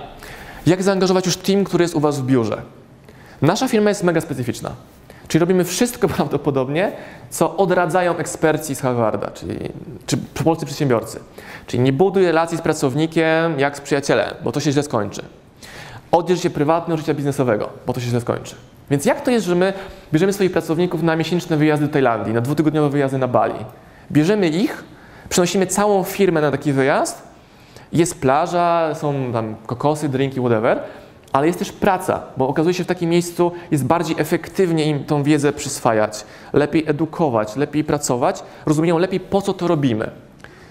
[0.66, 2.62] Jak zaangażować już team, który jest u Was w biurze?
[3.42, 4.72] Nasza firma jest mega specyficzna.
[5.28, 6.92] Czyli robimy wszystko prawdopodobnie,
[7.30, 9.60] co odradzają eksperci z Harvarda, czyli
[10.06, 11.20] czy polscy przedsiębiorcy.
[11.68, 15.22] Czyli nie buduj relacji z pracownikiem jak z przyjacielem, bo to się źle skończy.
[16.12, 18.56] Oddziel się prywatny od życia biznesowego, bo to się źle skończy.
[18.90, 19.74] Więc jak to jest, że my
[20.14, 23.66] bierzemy swoich pracowników na miesięczne wyjazdy do Tajlandii, na dwutygodniowe wyjazdy na Bali?
[24.12, 24.84] Bierzemy ich,
[25.30, 27.28] przenosimy całą firmę na taki wyjazd,
[27.94, 30.80] jest plaża, są tam kokosy, drinki, whatever,
[31.36, 35.04] ale jest też praca, bo okazuje się, że w takim miejscu jest bardziej efektywnie im
[35.04, 40.12] tą wiedzę przyswajać, lepiej edukować, lepiej pracować, rozumieją lepiej po co to robimy.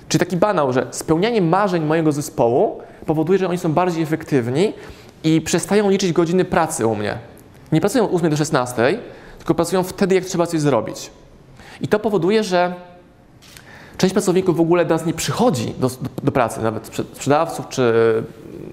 [0.08, 4.72] Czyli taki banał, że spełnianie marzeń mojego zespołu powoduje, że oni są bardziej efektywni
[5.24, 7.18] i przestają liczyć godziny pracy u mnie.
[7.72, 8.98] Nie pracują od 8 do 16,
[9.38, 11.10] tylko pracują wtedy, jak trzeba coś zrobić.
[11.80, 12.74] I to powoduje, że
[13.96, 17.92] część pracowników w ogóle do nas nie przychodzi do, do, do pracy, nawet sprzedawców czy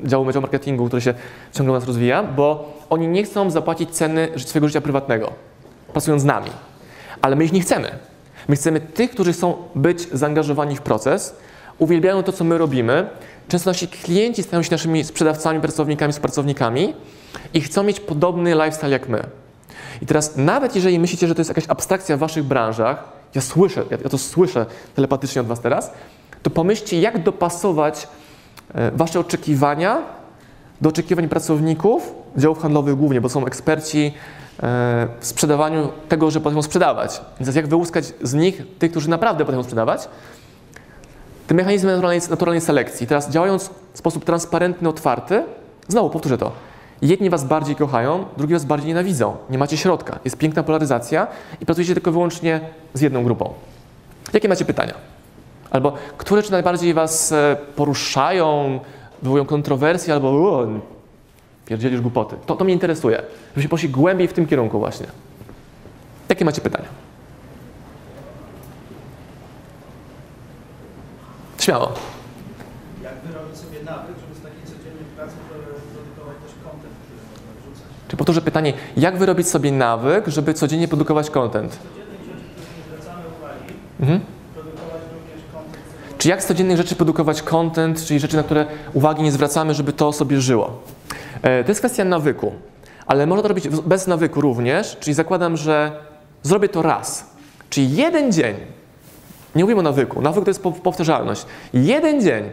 [0.04, 1.14] działu marketingu, który się
[1.54, 5.32] ciągle u nas rozwija, bo oni nie chcą zapłacić ceny swojego życia prywatnego,
[5.94, 6.50] pracując z nami.
[7.22, 7.92] Ale my ich nie chcemy.
[8.48, 11.36] My chcemy tych, którzy chcą być zaangażowani w proces,
[11.78, 13.10] uwielbiają to, co my robimy.
[13.48, 16.94] Często nasi klienci stają się naszymi sprzedawcami, pracownikami, współpracownikami
[17.54, 19.24] i chcą mieć podobny lifestyle jak my.
[20.02, 23.04] I teraz, nawet jeżeli myślicie, że to jest jakaś abstrakcja w waszych branżach,
[23.36, 25.92] ja słyszę, ja to słyszę telepatycznie od was teraz,
[26.44, 28.08] to pomyślcie, jak dopasować
[28.94, 30.02] wasze oczekiwania
[30.82, 36.62] do oczekiwań pracowników, działów handlowych głównie, bo są eksperci e, w sprzedawaniu tego, że potrafią
[36.62, 37.22] sprzedawać.
[37.40, 40.10] Więc jak wyłuskać z nich tych, którzy naprawdę potrafią sprzedawać,
[41.48, 43.08] te mechanizmy naturalnej, naturalnej selekcji.
[43.08, 45.44] Teraz działając w sposób transparentny, otwarty,
[45.88, 46.52] znowu powtórzę to,
[47.02, 49.38] Jedni was bardziej kochają, drugi was bardziej nienawidzą.
[49.50, 50.20] Nie macie środka.
[50.26, 51.28] Jest piękna polaryzacja
[51.62, 52.60] i pracujecie tylko wyłącznie
[52.94, 53.54] z jedną grupą.
[54.34, 54.94] Jakie macie pytania?
[55.72, 58.80] Albo które czy najbardziej was e, poruszają,
[59.22, 60.68] wywołują kontrowersje, albo o,
[61.66, 62.36] pierdzielisz głupoty.
[62.46, 63.22] To, to mnie interesuje.
[63.50, 65.06] Żebyście poszli głębiej w tym kierunku właśnie.
[66.30, 66.88] Jakie macie pytania?
[71.60, 71.92] Śmiało.
[73.04, 75.34] Jak wyrobić sobie nawyk, żeby z takiej codziennej pracy
[75.94, 77.88] produkować też content, który można wrzucać?
[78.08, 81.72] Czy powtórzę pytanie, jak wyrobić sobie nawyk, żeby codziennie produkować content?
[81.72, 82.46] Codziennych rzeczy,
[82.78, 84.20] nie zwracamy uwagi, Mhm.
[84.54, 88.66] produkować również content, który Czy jak z codziennych rzeczy produkować content, czyli rzeczy, na które
[88.94, 90.80] uwagi nie zwracamy, żeby to sobie żyło?
[91.42, 92.52] E, To jest kwestia nawyku,
[93.08, 95.92] ale można to robić bez nawyku również, czyli zakładam, że
[96.44, 97.30] zrobię to raz.
[97.70, 98.56] Czyli jeden dzień,
[99.56, 101.46] nie mówimy o nawyku, nawyk to jest pow- powtarzalność.
[101.74, 102.44] Jeden dzień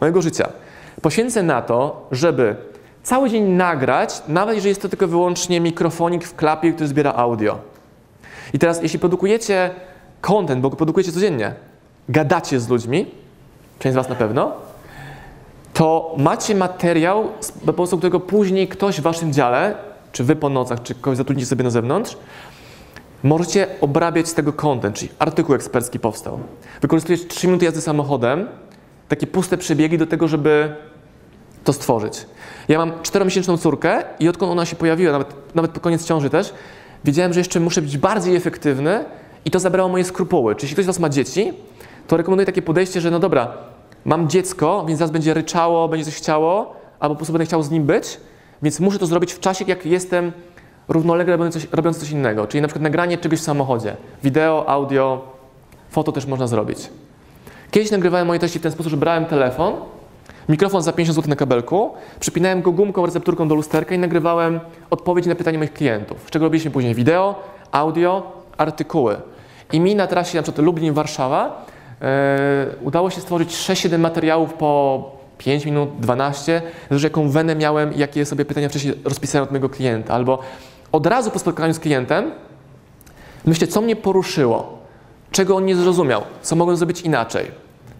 [0.00, 0.48] mojego życia
[1.02, 2.56] poświęcę na to, żeby
[3.02, 7.58] cały dzień nagrać, nawet jeżeli jest to tylko wyłącznie mikrofonik w klapie, który zbiera audio.
[8.54, 9.70] I teraz, jeśli produkujecie
[10.20, 11.54] content, bo go produkujecie codziennie,
[12.10, 13.06] gadacie z ludźmi,
[13.78, 14.52] część z Was na pewno,
[15.74, 17.28] to macie materiał,
[17.66, 19.74] za pomocą którego później ktoś w Waszym dziale,
[20.12, 22.16] czy Wy po nocach, czy kogoś zatrudnicie sobie na zewnątrz,
[23.22, 26.38] możecie obrabiać z tego content, czyli artykuł ekspercki powstał.
[26.82, 28.48] Wykorzystujesz 3 minuty jazdy samochodem,
[29.08, 30.74] takie puste przebiegi do tego, żeby
[31.64, 32.26] to stworzyć.
[32.68, 36.54] Ja mam czteromiesięczną córkę i odkąd ona się pojawiła, nawet, nawet po koniec ciąży też,
[37.04, 39.04] wiedziałem, że jeszcze muszę być bardziej efektywny
[39.44, 40.54] i to zabrało moje skrupuły.
[40.54, 41.52] Czyli jeśli ktoś z Was ma dzieci,
[42.10, 43.52] to rekomenduję takie podejście, że no dobra,
[44.04, 47.70] mam dziecko, więc zaraz będzie ryczało, będzie coś chciało, albo po prostu będę chciał z
[47.70, 48.20] nim być,
[48.62, 50.32] więc muszę to zrobić w czasie, jak jestem
[50.88, 52.46] równolegle robiąc coś, robiąc coś innego.
[52.46, 53.96] Czyli na przykład nagranie czegoś w samochodzie.
[54.22, 55.24] Wideo, audio,
[55.90, 56.90] foto też można zrobić.
[57.70, 59.74] Kiedyś nagrywałem moje treści w ten sposób, że brałem telefon,
[60.48, 65.28] mikrofon za 50 zł na kabelku, przypinałem go gumką, recepturką do lusterka i nagrywałem odpowiedzi
[65.28, 66.18] na pytania moich klientów.
[66.26, 67.34] Z czego robiliśmy później wideo,
[67.72, 69.16] audio, artykuły.
[69.72, 71.69] I mi na trasie na przykład Lublin-Warszawa
[72.82, 78.24] udało się stworzyć 6-7 materiałów po 5 minut, 12, zależy jaką wenę miałem i jakie
[78.24, 80.14] sobie pytania wcześniej rozpisałem od mojego klienta.
[80.14, 80.38] Albo
[80.92, 82.30] od razu po spotkaniu z klientem
[83.44, 84.78] myślę, co mnie poruszyło,
[85.30, 87.44] czego on nie zrozumiał, co mogłem zrobić inaczej.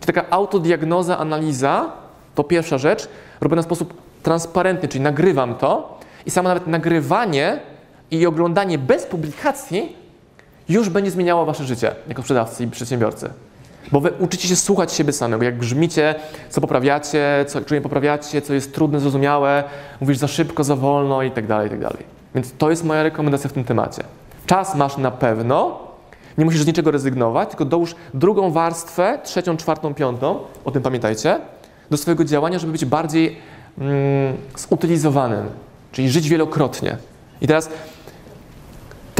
[0.00, 1.92] Czyli taka autodiagnoza, analiza
[2.34, 3.08] to pierwsza rzecz,
[3.40, 7.60] robiona w sposób transparentny, czyli nagrywam to i samo nawet nagrywanie
[8.10, 9.96] i oglądanie bez publikacji
[10.68, 13.30] już będzie zmieniało wasze życie jako sprzedawcy i przedsiębiorcy.
[13.92, 16.14] Bo wy uczycie się słuchać siebie samego, jak brzmicie,
[16.50, 19.64] co poprawiacie, co, czy poprawiacie, co jest trudne, zrozumiałe,
[20.00, 22.04] mówisz za szybko, za wolno i tak dalej, tak dalej.
[22.34, 24.02] Więc to jest moja rekomendacja w tym temacie.
[24.46, 25.78] Czas masz na pewno,
[26.38, 31.38] nie musisz z niczego rezygnować, tylko dołóż drugą warstwę, trzecią, czwartą, piątą, o tym pamiętajcie,
[31.90, 33.36] do swojego działania, żeby być bardziej
[33.78, 35.46] mm, zutylizowanym,
[35.92, 36.96] czyli żyć wielokrotnie.
[37.40, 37.70] I teraz,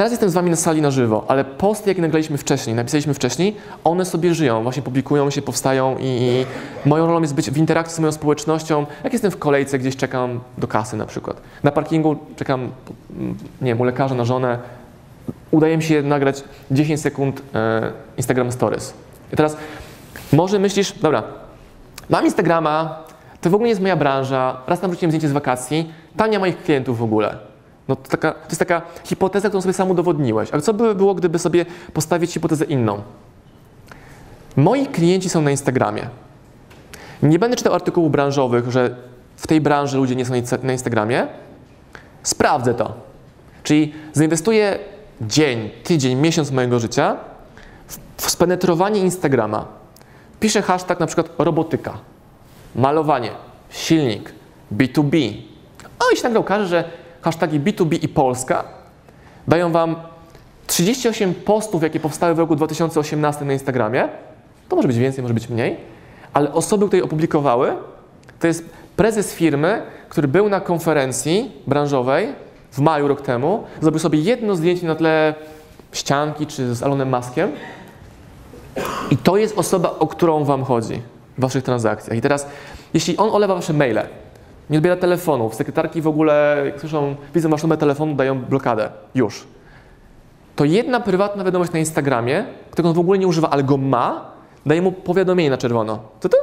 [0.00, 3.56] teraz jestem z Wami na sali na żywo, ale posty, jakie nagraliśmy wcześniej, napisaliśmy wcześniej,
[3.84, 6.46] one sobie żyją, właśnie publikują się, powstają i, i
[6.88, 8.86] moją rolą jest być w interakcji z moją społecznością.
[9.04, 11.40] Jak jestem w kolejce, gdzieś czekam do kasy na przykład.
[11.62, 14.58] Na parkingu czekam, mm, nie wiem, u lekarza na żonę,
[15.50, 18.94] udaje mi się nagrać 10 sekund e, Instagram Stories.
[19.32, 19.56] I teraz
[20.32, 21.22] może myślisz, dobra,
[22.10, 23.04] mam Instagrama,
[23.40, 26.62] to w ogóle nie jest moja branża, raz tam wrzuciłem zdjęcie z wakacji, ma moich
[26.62, 27.49] klientów w ogóle.
[27.90, 30.50] No to, taka, to jest taka hipoteza, którą sobie sam udowodniłeś.
[30.50, 33.02] Ale co by było, gdyby sobie postawić hipotezę inną?
[34.56, 36.08] Moi klienci są na Instagramie.
[37.22, 38.96] Nie będę czytał artykułów branżowych, że
[39.36, 41.26] w tej branży ludzie nie są na Instagramie.
[42.22, 42.92] Sprawdzę to.
[43.62, 44.78] Czyli zainwestuję
[45.20, 47.16] dzień, tydzień, miesiąc mojego życia
[48.16, 49.66] w, spenetrowanie Instagrama.
[50.40, 51.98] piszę hashtag na przykład robotyka,
[52.74, 53.30] malowanie,
[53.70, 54.32] silnik,
[54.76, 55.32] B2B.
[55.98, 56.84] O i się nagle okaże, że
[57.22, 58.64] hashtagi B2B i Polska
[59.48, 59.96] dają Wam
[60.66, 64.08] 38 postów, jakie powstały w roku 2018 na Instagramie.
[64.68, 65.76] To może być więcej, może być mniej,
[66.32, 67.76] ale osoby, które je opublikowały,
[68.40, 68.64] to jest
[68.96, 72.28] prezes firmy, który był na konferencji branżowej
[72.72, 75.34] w maju rok temu, zrobił sobie jedno zdjęcie na tle
[75.92, 77.50] ścianki czy z Alonem Maskiem
[79.10, 81.02] i to jest osoba, o którą Wam chodzi
[81.38, 82.18] w Waszych transakcjach.
[82.18, 82.46] I teraz,
[82.94, 84.02] jeśli on olewa Wasze maile,
[84.70, 89.46] nie odbiera telefonów, sekretarki w ogóle, jak słyszą, widzą Wasz numer telefonu, dają blokadę, już.
[90.56, 94.30] To jedna prywatna wiadomość na Instagramie, którego on w ogóle nie używa, ale go ma,
[94.66, 95.98] daje mu powiadomienie na czerwono.
[96.20, 96.36] To to?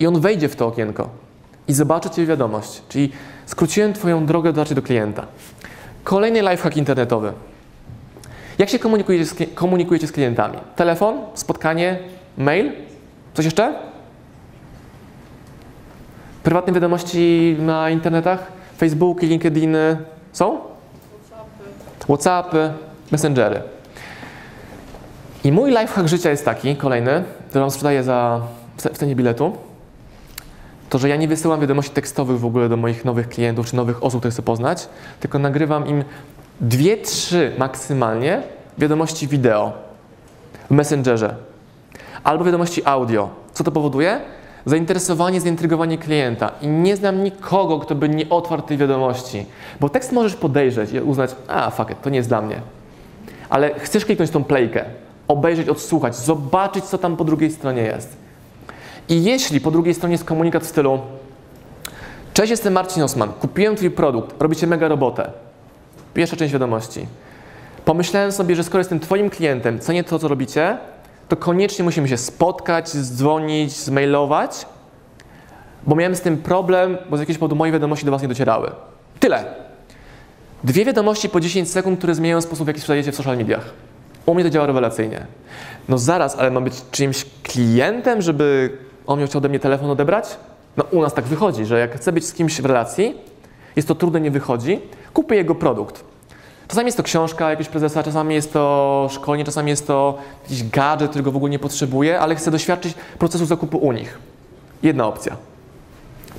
[0.00, 1.08] I on wejdzie w to okienko
[1.68, 2.82] i zobaczy Cię wiadomość.
[2.88, 3.12] Czyli
[3.46, 5.26] skróciłem Twoją drogę dotarcia do klienta.
[6.04, 7.32] Kolejny lifehack internetowy.
[8.58, 10.58] Jak się komunikujecie z, komunikujecie z klientami?
[10.76, 11.98] Telefon, spotkanie,
[12.38, 12.72] mail?
[13.34, 13.74] Coś jeszcze?
[16.44, 18.52] Prywatne wiadomości na internetach?
[18.78, 19.96] Facebooki, LinkedIny
[20.32, 20.58] są?
[21.28, 22.06] WhatsAppy.
[22.08, 22.72] Whatsappy,
[23.12, 23.62] Messengery.
[25.44, 28.40] I mój lifehack życia jest taki, kolejny, który Wam sprzedaję za,
[28.76, 29.56] w cenie biletu,
[30.90, 34.04] to, że ja nie wysyłam wiadomości tekstowych w ogóle do moich nowych klientów czy nowych
[34.04, 34.88] osób, które chcę poznać,
[35.20, 36.04] tylko nagrywam im
[36.60, 38.42] dwie, trzy maksymalnie
[38.78, 39.72] wiadomości wideo
[40.70, 41.34] w Messengerze
[42.24, 43.28] albo wiadomości audio.
[43.52, 44.20] Co to powoduje?
[44.66, 46.50] Zainteresowanie, zaintrygowanie klienta.
[46.62, 49.46] I nie znam nikogo, kto by nie otwarł tej wiadomości.
[49.80, 52.60] Bo tekst możesz podejrzeć i uznać, a fuck it, to nie jest dla mnie.
[53.50, 54.84] Ale chcesz kliknąć tą playkę,
[55.28, 58.16] obejrzeć, odsłuchać, zobaczyć, co tam po drugiej stronie jest.
[59.08, 60.98] I jeśli po drugiej stronie jest komunikat w stylu
[62.34, 65.30] Cześć, jestem Marcin Osman, kupiłem Twój produkt, robicie mega robotę.
[66.14, 67.06] Pierwsza część wiadomości.
[67.84, 70.78] Pomyślałem sobie, że skoro jestem Twoim klientem, cenię to, co robicie,
[71.28, 74.66] to koniecznie musimy się spotkać, zdzwonić, zmailować,
[75.86, 78.70] bo miałem z tym problem, bo z jakiegoś powodu moje wiadomości do Was nie docierały.
[79.20, 79.44] Tyle.
[80.64, 83.70] Dwie wiadomości po 10 sekund, które zmieniają sposób, w jaki sprzedajecie w social mediach.
[84.26, 85.26] U mnie to działa rewelacyjnie.
[85.88, 90.36] No zaraz, ale mam być czyimś klientem, żeby on miał chciał ode mnie telefon odebrać?
[90.76, 93.14] No u nas tak wychodzi, że jak chcę być z kimś w relacji,
[93.76, 94.80] jest to trudne, nie wychodzi,
[95.12, 96.04] kupię jego produkt.
[96.68, 101.10] Czasami jest to książka jakiegoś prezesa, czasami jest to szkolenie, czasami jest to jakiś gadżet,
[101.10, 104.18] którego w ogóle nie potrzebuję, ale chcę doświadczyć procesu zakupu u nich.
[104.82, 105.36] Jedna opcja.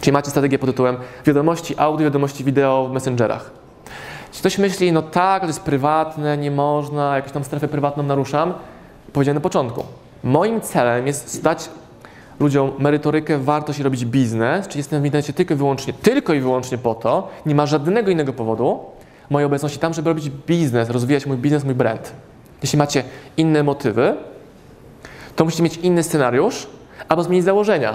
[0.01, 3.51] Czyli macie strategię pod tytułem wiadomości audio, wiadomości wideo w messengerach.
[4.27, 8.53] Jeśli ktoś myśli, no tak, to jest prywatne, nie można, jakąś tam strefę prywatną naruszam,
[9.13, 9.83] powiedziałem na początku.
[10.23, 11.69] Moim celem jest dać
[12.39, 16.39] ludziom merytorykę, wartość i robić biznes, czyli jestem w internecie tylko i wyłącznie, tylko i
[16.39, 18.79] wyłącznie po to, nie ma żadnego innego powodu
[19.29, 22.11] mojej obecności tam, żeby robić biznes, rozwijać mój biznes, mój brand.
[22.61, 23.03] Jeśli macie
[23.37, 24.15] inne motywy,
[25.35, 26.67] to musicie mieć inny scenariusz
[27.09, 27.93] albo zmienić założenia.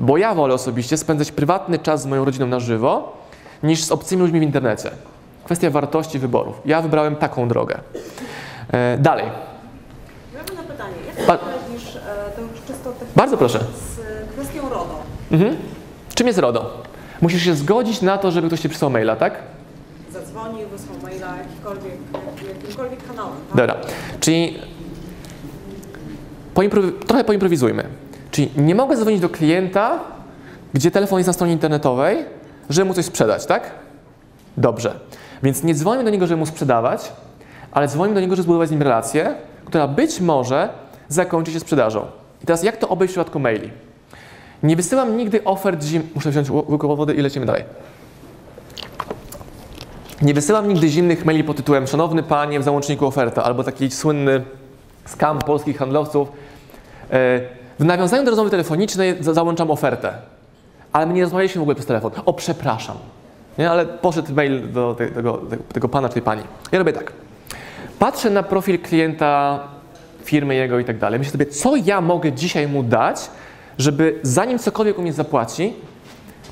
[0.00, 3.16] Bo ja wolę osobiście spędzać prywatny czas z moją rodziną na żywo,
[3.62, 4.90] niż z obcymi ludźmi w internecie.
[5.44, 6.60] Kwestia wartości wyborów.
[6.64, 7.78] Ja wybrałem taką drogę.
[8.72, 9.24] E, dalej.
[10.34, 12.00] Mam na pytanie, jak Pa- poradzisz e,
[12.36, 13.58] to już czysto Bardzo proszę.
[13.58, 14.00] z
[14.32, 14.96] kwestią RODO?
[15.32, 15.56] Mhm.
[16.14, 16.82] Czym jest RODO?
[17.20, 19.34] Musisz się zgodzić na to, żeby ktoś ci przysłał maila, tak?
[20.12, 23.56] Zadzwonił, wysłał maila, jakimkolwiek kanałem, tak?
[23.56, 23.76] Dobra.
[24.20, 24.58] Czyli
[27.06, 27.84] trochę poimprowizujmy.
[28.30, 30.00] Czyli nie mogę zadzwonić do klienta,
[30.74, 32.24] gdzie telefon jest na stronie internetowej,
[32.70, 33.70] żeby mu coś sprzedać, tak?
[34.56, 34.94] Dobrze.
[35.42, 37.12] Więc nie dzwonię do niego, żeby mu sprzedawać,
[37.72, 40.68] ale dzwonię do niego, żeby zbudować z nim relację, która być może
[41.08, 42.06] zakończy się sprzedażą.
[42.42, 43.70] I teraz jak to obejść w przypadku maili?
[44.62, 45.84] Nie wysyłam nigdy ofert.
[46.14, 47.64] Muszę wziąć ły- łyk wody i lecimy dalej.
[50.22, 54.44] Nie wysyłam nigdy zimnych maili pod tytułem Szanowny Panie, w załączniku oferta, albo taki słynny
[55.06, 56.28] skam polskich handlowców.
[57.10, 57.40] E,
[57.78, 60.12] W nawiązaniu do rozmowy telefonicznej za- załączam ofertę,
[60.92, 62.10] ale my nie rozmawialiśmy w ogóle przez telefon.
[62.26, 62.96] O, przepraszam.
[63.58, 66.42] Nie, ale poszedł mail do te- tego, tego, tego pana czy tej pani.
[66.72, 67.12] Ja robię tak.
[67.98, 69.60] Patrzę na profil klienta,
[70.24, 71.18] firmy jego i tak dalej.
[71.18, 73.30] Myślę sobie, co ja mogę dzisiaj mu dać,
[73.78, 75.72] żeby zanim cokolwiek u mnie zapłaci,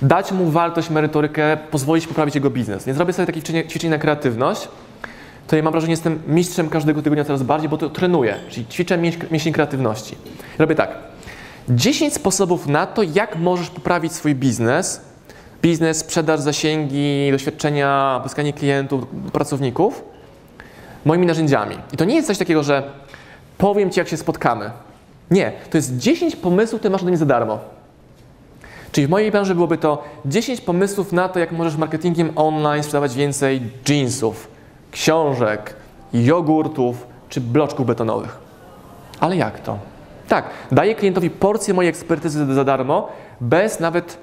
[0.02, 2.86] dać mu wartość, merytorykę, pozwolić poprawić jego biznes.
[2.86, 4.68] Nie zrobię sobie takich ćwiczeń- ćwiczeń na kreatywność,
[5.46, 8.66] to ja mam wrażenie, że jestem mistrzem każdego tygodnia coraz bardziej, bo to trenuję, czyli
[8.66, 8.98] ćwiczę
[9.30, 10.16] mięsień kreatywności.
[10.58, 10.90] Robię tak.
[11.68, 15.00] 10 sposobów na to, jak możesz poprawić swój biznes,
[15.62, 20.04] biznes, sprzedaż, zasięgi, doświadczenia, pozyskanie klientów, pracowników,
[21.04, 21.76] moimi narzędziami.
[21.92, 22.82] I to nie jest coś takiego, że
[23.58, 24.70] powiem Ci, jak się spotkamy.
[25.30, 27.58] Nie, to jest 10 pomysłów, które masz do mnie za darmo.
[28.92, 33.14] Czyli w mojej branży byłoby to 10 pomysłów na to, jak możesz marketingiem online sprzedawać
[33.14, 34.48] więcej jeansów,
[34.90, 35.74] książek,
[36.12, 38.38] jogurtów czy bloczków betonowych.
[39.20, 39.78] Ale jak to?
[40.28, 43.08] Tak, daję klientowi porcję mojej ekspertyzy za darmo,
[43.40, 44.18] bez nawet.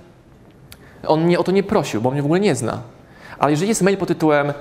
[1.08, 2.82] On mnie o to nie prosił, bo mnie w ogóle nie zna.
[3.40, 4.54] Ale jeżeli jest mail pod tytułem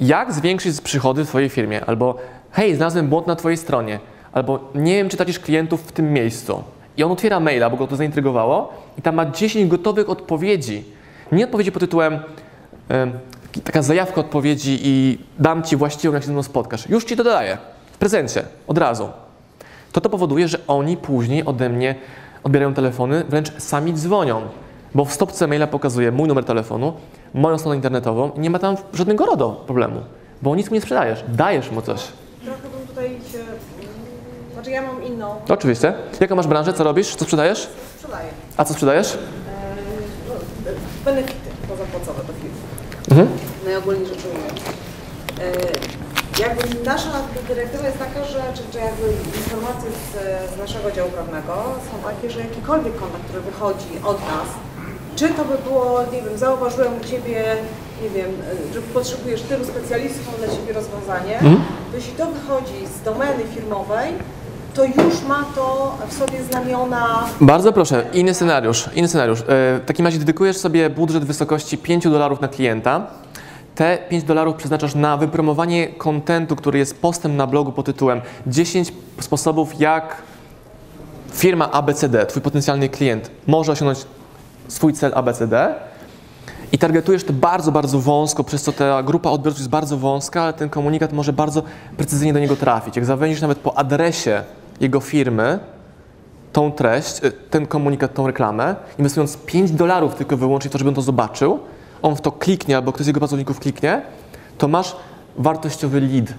[0.00, 1.84] Jak zwiększyć przychody w Twojej firmie?
[1.84, 2.16] Albo
[2.54, 4.00] Hej, znalazłem błąd na Twojej stronie.
[4.32, 6.62] Albo Nie wiem, czy tracisz klientów w tym miejscu.
[6.96, 10.84] I on otwiera maila, bo go to zaintrygowało, i tam ma 10 gotowych odpowiedzi.
[11.32, 12.18] Nie odpowiedzi pod tytułem
[12.88, 13.12] em,
[13.64, 16.88] taka zajawka odpowiedzi i dam Ci właściwą, jak się ze mną spotkasz.
[16.88, 17.58] Już Ci to daję.
[17.92, 19.08] W prezencie, od razu
[19.92, 21.94] to to powoduje, że oni później ode mnie
[22.42, 24.42] odbierają telefony, wręcz sami dzwonią.
[24.94, 26.92] Bo w stopce maila pokazuje mój numer telefonu,
[27.34, 30.00] moją stronę internetową i nie ma tam żadnego RODO problemu,
[30.42, 32.00] bo nic mu nie sprzedajesz, dajesz mu coś.
[32.44, 33.38] Trochę bym tutaj się...
[33.38, 35.94] mm, Znaczy ja mam inną, Oczywiście.
[36.20, 37.68] Jaką masz branżę, co robisz, co sprzedajesz?
[37.96, 38.28] sprzedaję.
[38.56, 39.14] A co sprzedajesz?
[39.14, 39.18] E,
[40.28, 40.34] no,
[41.04, 42.56] benefity pozapłacowe do firmy.
[43.10, 43.28] Mhm.
[43.64, 44.60] Najogólniej rzecz ujmując.
[45.40, 47.10] E, Jakby nasza
[47.48, 49.06] dyrektywa jest taka, że czy, czy jakby
[49.36, 51.54] informacje z, z naszego działu prawnego
[51.90, 54.48] są takie, że jakikolwiek kontakt, który wychodzi od nas,
[55.16, 57.56] czy to by było, nie wiem, zauważyłem u Ciebie,
[58.02, 58.30] nie wiem,
[58.74, 61.38] że potrzebujesz tylu specjalistów, mam dla Ciebie rozwiązanie,
[61.90, 64.12] to jeśli to wychodzi z domeny firmowej,
[64.74, 68.88] to już ma to w sobie znamiona Bardzo proszę, inny scenariusz.
[68.94, 69.40] Inny scenariusz.
[69.40, 73.06] E, W takim razie dedykujesz sobie budżet w wysokości 5 dolarów na klienta.
[73.74, 78.92] Te 5 dolarów przeznaczasz na wypromowanie kontentu, który jest postem na blogu pod tytułem 10
[79.20, 80.16] sposobów, jak
[81.32, 83.98] firma ABCD, twój potencjalny klient, może osiągnąć
[84.68, 85.74] swój cel ABCD.
[86.72, 90.52] I targetujesz to bardzo, bardzo wąsko, przez co ta grupa odbiorców jest bardzo wąska, ale
[90.52, 91.62] ten komunikat może bardzo
[91.96, 92.96] precyzyjnie do niego trafić.
[92.96, 94.42] Jak zawęzisz nawet po adresie
[94.80, 95.58] jego firmy,
[96.52, 100.94] tą treść, y, ten komunikat, tą reklamę, inwestując 5 dolarów tylko wyłącznie to, żeby on
[100.94, 101.58] to zobaczył,
[102.02, 104.02] on w to kliknie albo ktoś z jego pracowników kliknie,
[104.58, 104.96] to masz
[105.38, 106.34] wartościowy lead.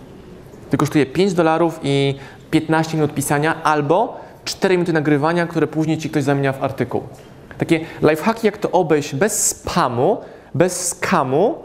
[0.69, 2.15] To kosztuje 5 dolarów i
[2.51, 7.01] 15 minut pisania albo 4 minuty nagrywania, które później ci ktoś zamienia w artykuł.
[7.57, 10.17] Takie lifehacki, jak to obejść bez spamu,
[10.53, 11.55] bez skamu,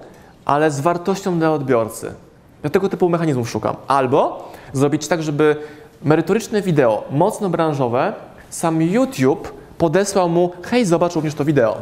[0.44, 2.14] ale z wartością dla odbiorcy.
[2.64, 3.76] Ja tego typu mechanizmów szukam.
[3.88, 5.56] Albo zrobić tak, żeby
[6.02, 8.12] merytoryczne wideo, mocno branżowe,
[8.50, 11.76] sam YouTube podesłał mu, hej, zobacz również to wideo.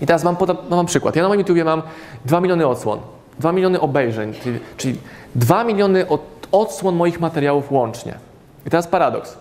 [0.00, 0.24] I teraz
[0.70, 1.16] mam, przykład.
[1.16, 1.82] Ja na moim YouTubie mam
[2.24, 3.00] 2 miliony odsłon,
[3.38, 4.98] 2 miliony obejrzeń, czyli, czyli
[5.34, 6.20] 2 miliony od,
[6.52, 8.14] odsłon moich materiałów łącznie.
[8.66, 9.36] I teraz paradoks.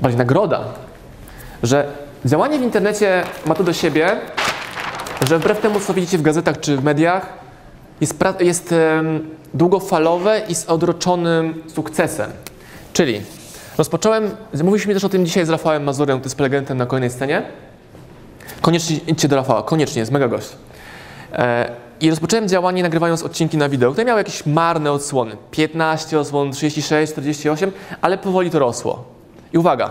[0.00, 0.64] Bardziej nagroda,
[1.62, 1.88] że
[2.24, 4.20] działanie w internecie ma to do siebie,
[5.28, 7.43] że wbrew temu, co widzicie w gazetach czy w mediach,
[8.00, 8.74] jest, jest
[9.54, 12.30] długofalowe i z odroczonym sukcesem.
[12.92, 13.20] Czyli
[13.78, 14.30] rozpocząłem,
[14.64, 17.42] mówiliśmy też o tym dzisiaj z Rafałem Mazurem, który jest prelegentem na kolejnej scenie.
[18.60, 20.48] Koniecznie idźcie do Rafała, koniecznie, jest mega gość.
[21.32, 21.70] E,
[22.00, 25.36] I rozpocząłem działanie nagrywając odcinki na wideo, które miały jakieś marne odsłony.
[25.50, 29.04] 15 odsłon, 36, 48, ale powoli to rosło.
[29.52, 29.90] I uwaga,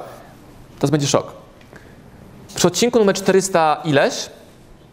[0.79, 1.31] to będzie szok.
[2.55, 4.29] Przy odcinku numer 400 ileś,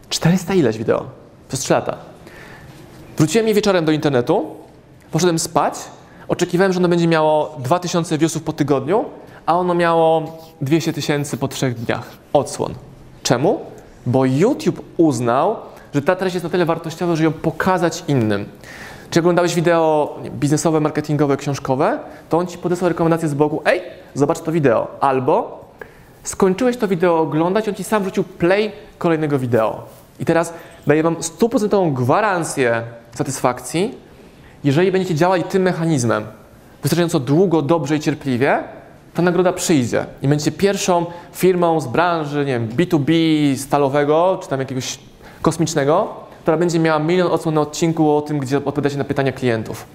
[0.09, 1.05] 400 ileś wideo,
[1.47, 2.10] przez 3 lata.
[3.17, 4.45] Wróciłem je wieczorem do internetu,
[5.11, 5.73] poszedłem spać,
[6.27, 9.05] oczekiwałem, że ono będzie miało 2000 viewsów po tygodniu,
[9.45, 12.73] a ono miało 200 tysięcy po trzech dniach odsłon.
[13.23, 13.59] Czemu?
[14.05, 15.55] Bo YouTube uznał,
[15.93, 18.45] że ta treść jest na tyle wartościowa, że ją pokazać innym.
[19.09, 21.99] Czy oglądałeś wideo biznesowe, marketingowe, książkowe,
[22.29, 23.81] to on ci podesłał rekomendację z boku, ej,
[24.13, 24.87] zobacz to wideo.
[24.99, 25.65] Albo
[26.23, 29.83] skończyłeś to wideo oglądać, on ci sam wrzucił play kolejnego wideo.
[30.19, 30.53] I teraz
[30.87, 32.83] daję wam stuprocentową gwarancję
[33.15, 33.95] satysfakcji,
[34.63, 36.23] jeżeli będziecie działali tym mechanizmem
[36.81, 38.63] wystarczająco długo, dobrze i cierpliwie,
[39.13, 43.11] ta nagroda przyjdzie i będziecie pierwszą firmą z branży, nie wiem, B2B
[43.57, 44.99] stalowego, czy tam jakiegoś
[45.41, 49.85] kosmicznego, która będzie miała milion odsłon na odcinku o tym, gdzie odpowiadacie na pytania klientów.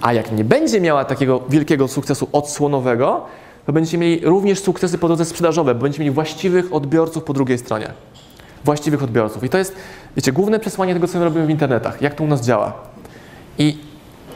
[0.00, 3.24] A jak nie będzie miała takiego wielkiego sukcesu odsłonowego,
[3.66, 7.58] to będziecie mieli również sukcesy po drodze sprzedażowe, bo będziecie mieli właściwych odbiorców po drugiej
[7.58, 7.92] stronie.
[8.64, 9.44] Właściwych odbiorców.
[9.44, 9.76] I to jest,
[10.16, 12.72] wiecie, główne przesłanie tego, co my robimy w internetach, jak to u nas działa.
[13.58, 13.72] I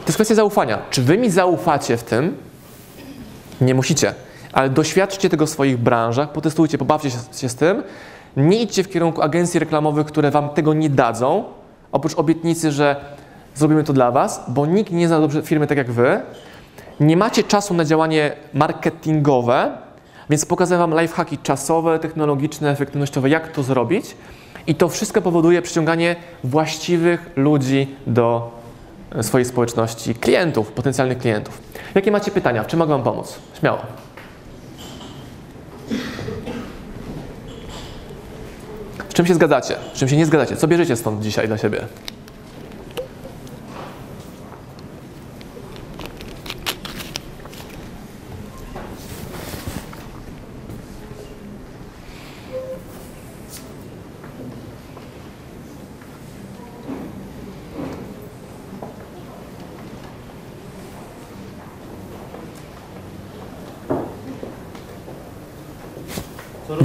[0.01, 0.79] to jest kwestia zaufania.
[0.89, 2.37] Czy wy mi zaufacie w tym?
[3.61, 4.13] Nie musicie,
[4.53, 7.83] ale doświadczcie tego w swoich branżach, potestujcie, pobawcie się, z tym.
[8.37, 11.43] Nie idźcie w kierunku agencji reklamowych, które wam tego nie dadzą,
[11.91, 12.95] oprócz obietnicy, że
[13.55, 16.21] zrobimy to dla was, bo nikt nie zna dobrze firmy tak jak wy.
[16.99, 19.71] Nie macie czasu na działanie marketingowe,
[20.29, 24.15] więc pokażę wam lifehacki czasowe, technologiczne, efektywnościowe, jak to zrobić.
[24.67, 28.51] I to wszystko powoduje przyciąganie właściwych ludzi do
[29.15, 31.61] e, swojej społeczności, klientów, potencjalnych klientów.
[31.95, 32.63] Jakie macie pytania?
[32.63, 33.39] W czym mogę Wam pomóc?
[33.59, 33.79] Śmiało.
[39.09, 39.75] Z czym się zgadzacie?
[39.93, 40.55] Z czym się nie zgadzacie?
[40.55, 41.87] Co bierzecie stąd dzisiaj dla siebie?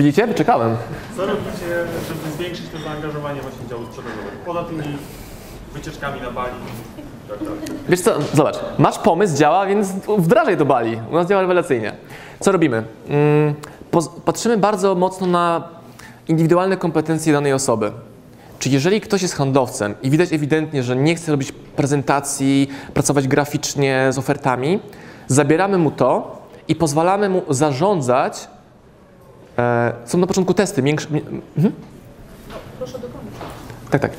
[0.07, 0.27] Widzicie?
[0.27, 0.77] Wyczekałem.
[1.17, 1.67] Co robicie,
[2.09, 4.31] żeby zwiększyć to zaangażowanie właśnie działu sprzedażowego?
[4.47, 4.83] Poza tymi
[5.73, 6.53] wycieczkami na Bali.
[7.29, 7.47] Tak, tak.
[7.89, 9.89] Wiesz co, zobacz, masz pomysł, działa, więc
[10.19, 11.01] wdrażaj do Bali.
[11.11, 11.93] U nas działa rewelacyjnie.
[12.41, 12.85] Co robimy?
[13.09, 13.55] Mm,
[14.25, 15.69] patrzymy bardzo mocno na
[16.29, 17.93] indywidualne kompetencje danej osoby.
[18.59, 24.07] Czy jeżeli ktoś jest handlowcem i widać ewidentnie, że nie chce robić prezentacji, pracować graficznie
[24.11, 24.81] z ofertami,
[25.29, 26.39] zabieramy mu to
[26.69, 28.49] i pozwalamy mu zarządzać.
[29.59, 30.83] E, są na początku testy.
[30.83, 31.23] Większe, mi-
[31.57, 31.75] mhm.
[32.79, 33.33] Proszę dokończyć.
[33.91, 34.11] Tak, tak.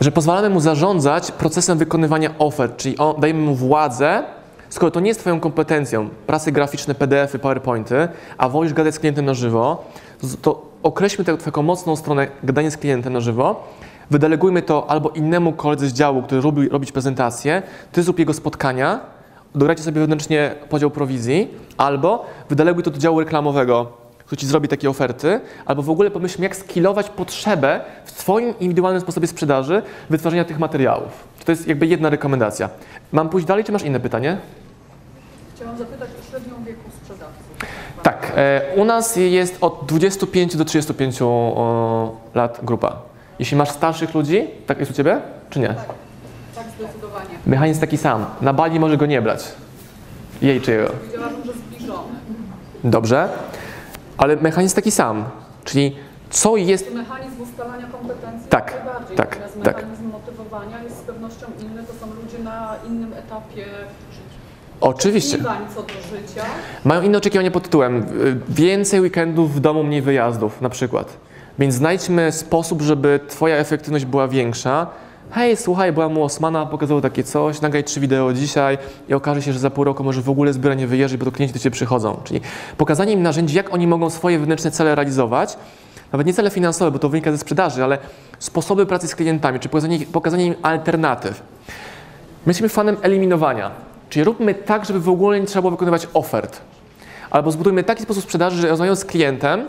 [0.00, 4.22] Że pozwalamy mu zarządzać procesem wykonywania ofert, czyli on, dajemy mu władzę,
[4.68, 8.08] skoro to nie jest Twoją kompetencją, prasy graficzne, PDFy, PowerPointy,
[8.38, 9.84] a wolisz gadać z klientem na żywo,
[10.42, 13.68] to określmy tę Twoją mocną stronę gadania z klientem na żywo,
[14.10, 17.62] wydelegujmy to albo innemu koledze z działu, który lubi robić prezentację,
[17.92, 19.00] Ty zrób jego spotkania,
[19.54, 23.92] dograjcie sobie wewnętrznie podział prowizji, albo wydeleguj to do działu reklamowego,
[24.30, 29.00] który Ci zrobi takie oferty, albo w ogóle pomyślmy, jak skilować potrzebę w Twoim indywidualnym
[29.00, 31.08] sposobie sprzedaży wytwarzania tych materiałów.
[31.44, 32.70] To jest jakby jedna rekomendacja.
[33.12, 34.36] Mam pójść dalej, czy masz inne pytanie?
[35.54, 37.42] Chciałam zapytać o średnią wieku sprzedawców.
[38.02, 42.96] Tak, e, u nas jest od 25 do 35 o, lat grupa.
[43.38, 45.20] Jeśli masz starszych ludzi, tak jest u Ciebie,
[45.50, 45.68] czy nie?
[45.68, 47.30] Tak, zdecydowanie.
[47.46, 48.26] Mechanizm taki sam.
[48.40, 49.44] Na Bali może go nie brać.
[50.42, 50.88] Jej czy jego.
[50.88, 52.08] Powiedziałabym, że zbliżony.
[52.84, 53.28] Dobrze,
[54.20, 55.24] ale mechanizm taki sam.
[55.64, 55.96] Czyli
[56.30, 59.16] co jest Mechanizm ustalania kompetencji Tak, najbardziej.
[59.16, 59.76] tak, Natomiast tak.
[59.76, 61.82] mechanizm motywowania jest z pewnością inny.
[61.84, 64.40] To są ludzie na innym etapie życia.
[64.80, 65.38] Oczywiście.
[65.74, 66.42] Co do życia.
[66.84, 71.16] Mają inne oczekiwania pod tytułem y, więcej weekendów w domu, mniej wyjazdów na przykład.
[71.58, 74.86] Więc znajdźmy sposób, żeby Twoja efektywność była większa.
[75.32, 78.78] Hej, słuchaj, byłam u Osmana, pokazał takie coś, nagraj trzy wideo dzisiaj
[79.08, 81.32] i okaże się, że za pół roku może w ogóle zbiora nie wyjeżdżać, bo to
[81.32, 82.20] klienci do Ciebie przychodzą.
[82.24, 82.40] Czyli
[82.76, 85.56] pokazanie im narzędzi, jak oni mogą swoje wewnętrzne cele realizować,
[86.12, 87.98] nawet nie cele finansowe, bo to wynika ze sprzedaży, ale
[88.38, 91.42] sposoby pracy z klientami, czy pokazanie, pokazanie im alternatyw.
[92.46, 93.70] My jesteśmy fanem eliminowania.
[94.08, 96.60] Czyli róbmy tak, żeby w ogóle nie trzeba było wykonywać ofert.
[97.30, 99.68] Albo zbudujmy taki sposób sprzedaży, że rozmawiając z klientem,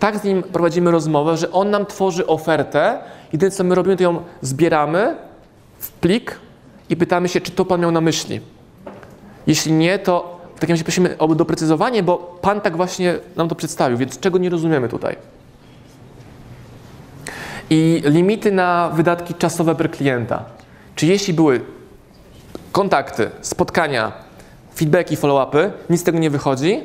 [0.00, 2.98] tak z nim prowadzimy rozmowę, że on nam tworzy ofertę
[3.32, 5.16] i to, co my robimy, to ją zbieramy
[5.78, 6.38] w plik
[6.88, 8.40] i pytamy się, czy to Pan miał na myśli.
[9.46, 13.54] Jeśli nie, to w takim razie prosimy o doprecyzowanie, bo Pan tak właśnie nam to
[13.54, 15.16] przedstawił, więc czego nie rozumiemy tutaj?
[17.70, 20.44] I limity na wydatki czasowe per klienta.
[20.94, 21.60] Czy jeśli były
[22.72, 24.12] kontakty, spotkania,
[24.74, 26.80] feedbacki, follow-upy, nic z tego nie wychodzi,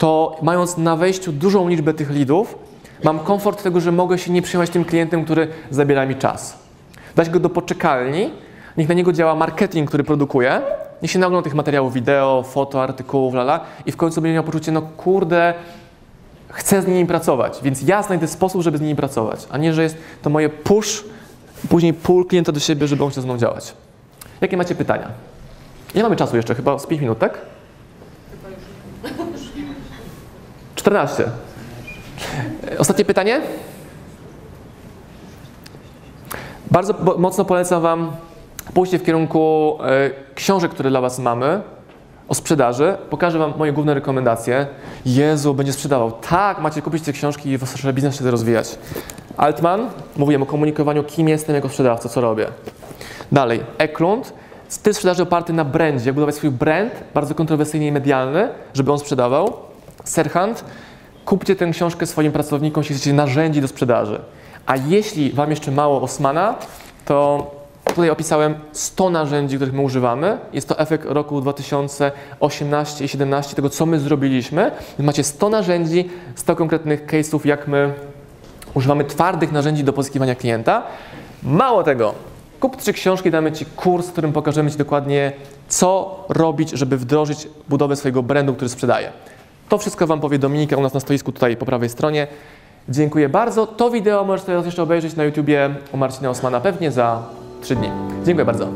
[0.00, 2.58] to mając na wejściu dużą liczbę tych leadów,
[3.04, 6.58] mam komfort tego, że mogę się nie przejmować tym klientem, który zabiera mi czas.
[7.16, 8.30] Dać go do poczekalni,
[8.76, 10.62] niech na niego działa marketing, który produkuje,
[11.02, 14.72] niech się naogląda tych materiałów wideo, foto, artykułów, lala i w końcu będzie miał poczucie,
[14.72, 15.54] no kurde,
[16.48, 19.82] chcę z nimi pracować, więc ja znajdę sposób, żeby z nimi pracować, a nie, że
[19.82, 21.04] jest to moje push,
[21.68, 23.74] później pull klienta do siebie, żeby on chciał ze mną działać.
[24.40, 25.08] Jakie macie pytania?
[25.94, 27.49] Nie mamy czasu jeszcze, chyba z 5 minut, tak?
[30.80, 31.30] 14.
[32.72, 33.40] E, Ostatnie pytanie?
[36.70, 38.12] Bardzo mocno polecam Wam
[38.74, 41.60] pójście w kierunku e, książek, które dla Was mamy
[42.28, 42.96] o sprzedaży.
[43.10, 44.66] Pokażę Wam moje główne rekomendacje.
[45.06, 46.12] Jezu, będzie sprzedawał.
[46.12, 48.78] Tak, macie kupić te książki i Wasz biznes wtedy rozwijać.
[49.36, 52.46] Altman, mówiłem o komunikowaniu, kim jestem jako sprzedawca, co robię.
[53.32, 54.32] Dalej, Eklund,
[54.68, 58.98] styl sprzedaży oparty na brandzie, jak budować swój brand, bardzo kontrowersyjny i medialny, żeby on
[58.98, 59.69] sprzedawał.
[60.04, 60.64] Serhant,
[61.24, 64.20] kupcie tę książkę swoim pracownikom, jeśli chcecie narzędzi do sprzedaży.
[64.66, 66.54] A jeśli Wam jeszcze mało Osmana,
[67.04, 67.50] to
[67.84, 70.38] tutaj opisałem 100 narzędzi, których my używamy.
[70.52, 74.70] Jest to efekt roku 2018 i 2017, tego co my zrobiliśmy.
[74.98, 77.94] Macie 100 narzędzi, 100 konkretnych case'ów, jak my
[78.74, 80.82] używamy twardych narzędzi do pozyskiwania klienta.
[81.42, 82.14] Mało tego,
[82.60, 85.32] kup trzy książki, damy Ci kurs, w którym pokażemy Ci dokładnie,
[85.68, 89.12] co robić, żeby wdrożyć budowę swojego brandu, który sprzedaje.
[89.70, 92.26] To wszystko Wam powie Dominika u nas na stoisku tutaj po prawej stronie.
[92.88, 93.66] Dziękuję bardzo.
[93.66, 97.22] To wideo możesz teraz jeszcze obejrzeć na YouTubie u Marcina Osmana pewnie za
[97.60, 97.90] 3 dni.
[98.24, 98.68] Dziękuję bardzo.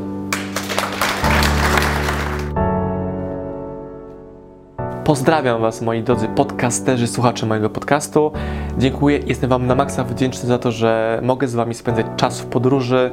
[5.03, 8.31] Pozdrawiam Was, moi drodzy podcasterzy, słuchacze mojego podcastu.
[8.77, 12.45] Dziękuję, jestem Wam na maksa wdzięczny za to, że mogę z Wami spędzać czas w
[12.45, 13.11] podróży,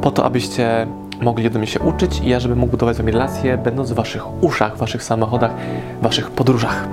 [0.00, 0.86] po to, abyście
[1.20, 3.94] mogli ode mnie się uczyć i ja, żebym mógł budować z Wami relacje, będąc w
[3.94, 5.50] Waszych uszach, w Waszych samochodach,
[6.00, 6.88] w Waszych podróżach.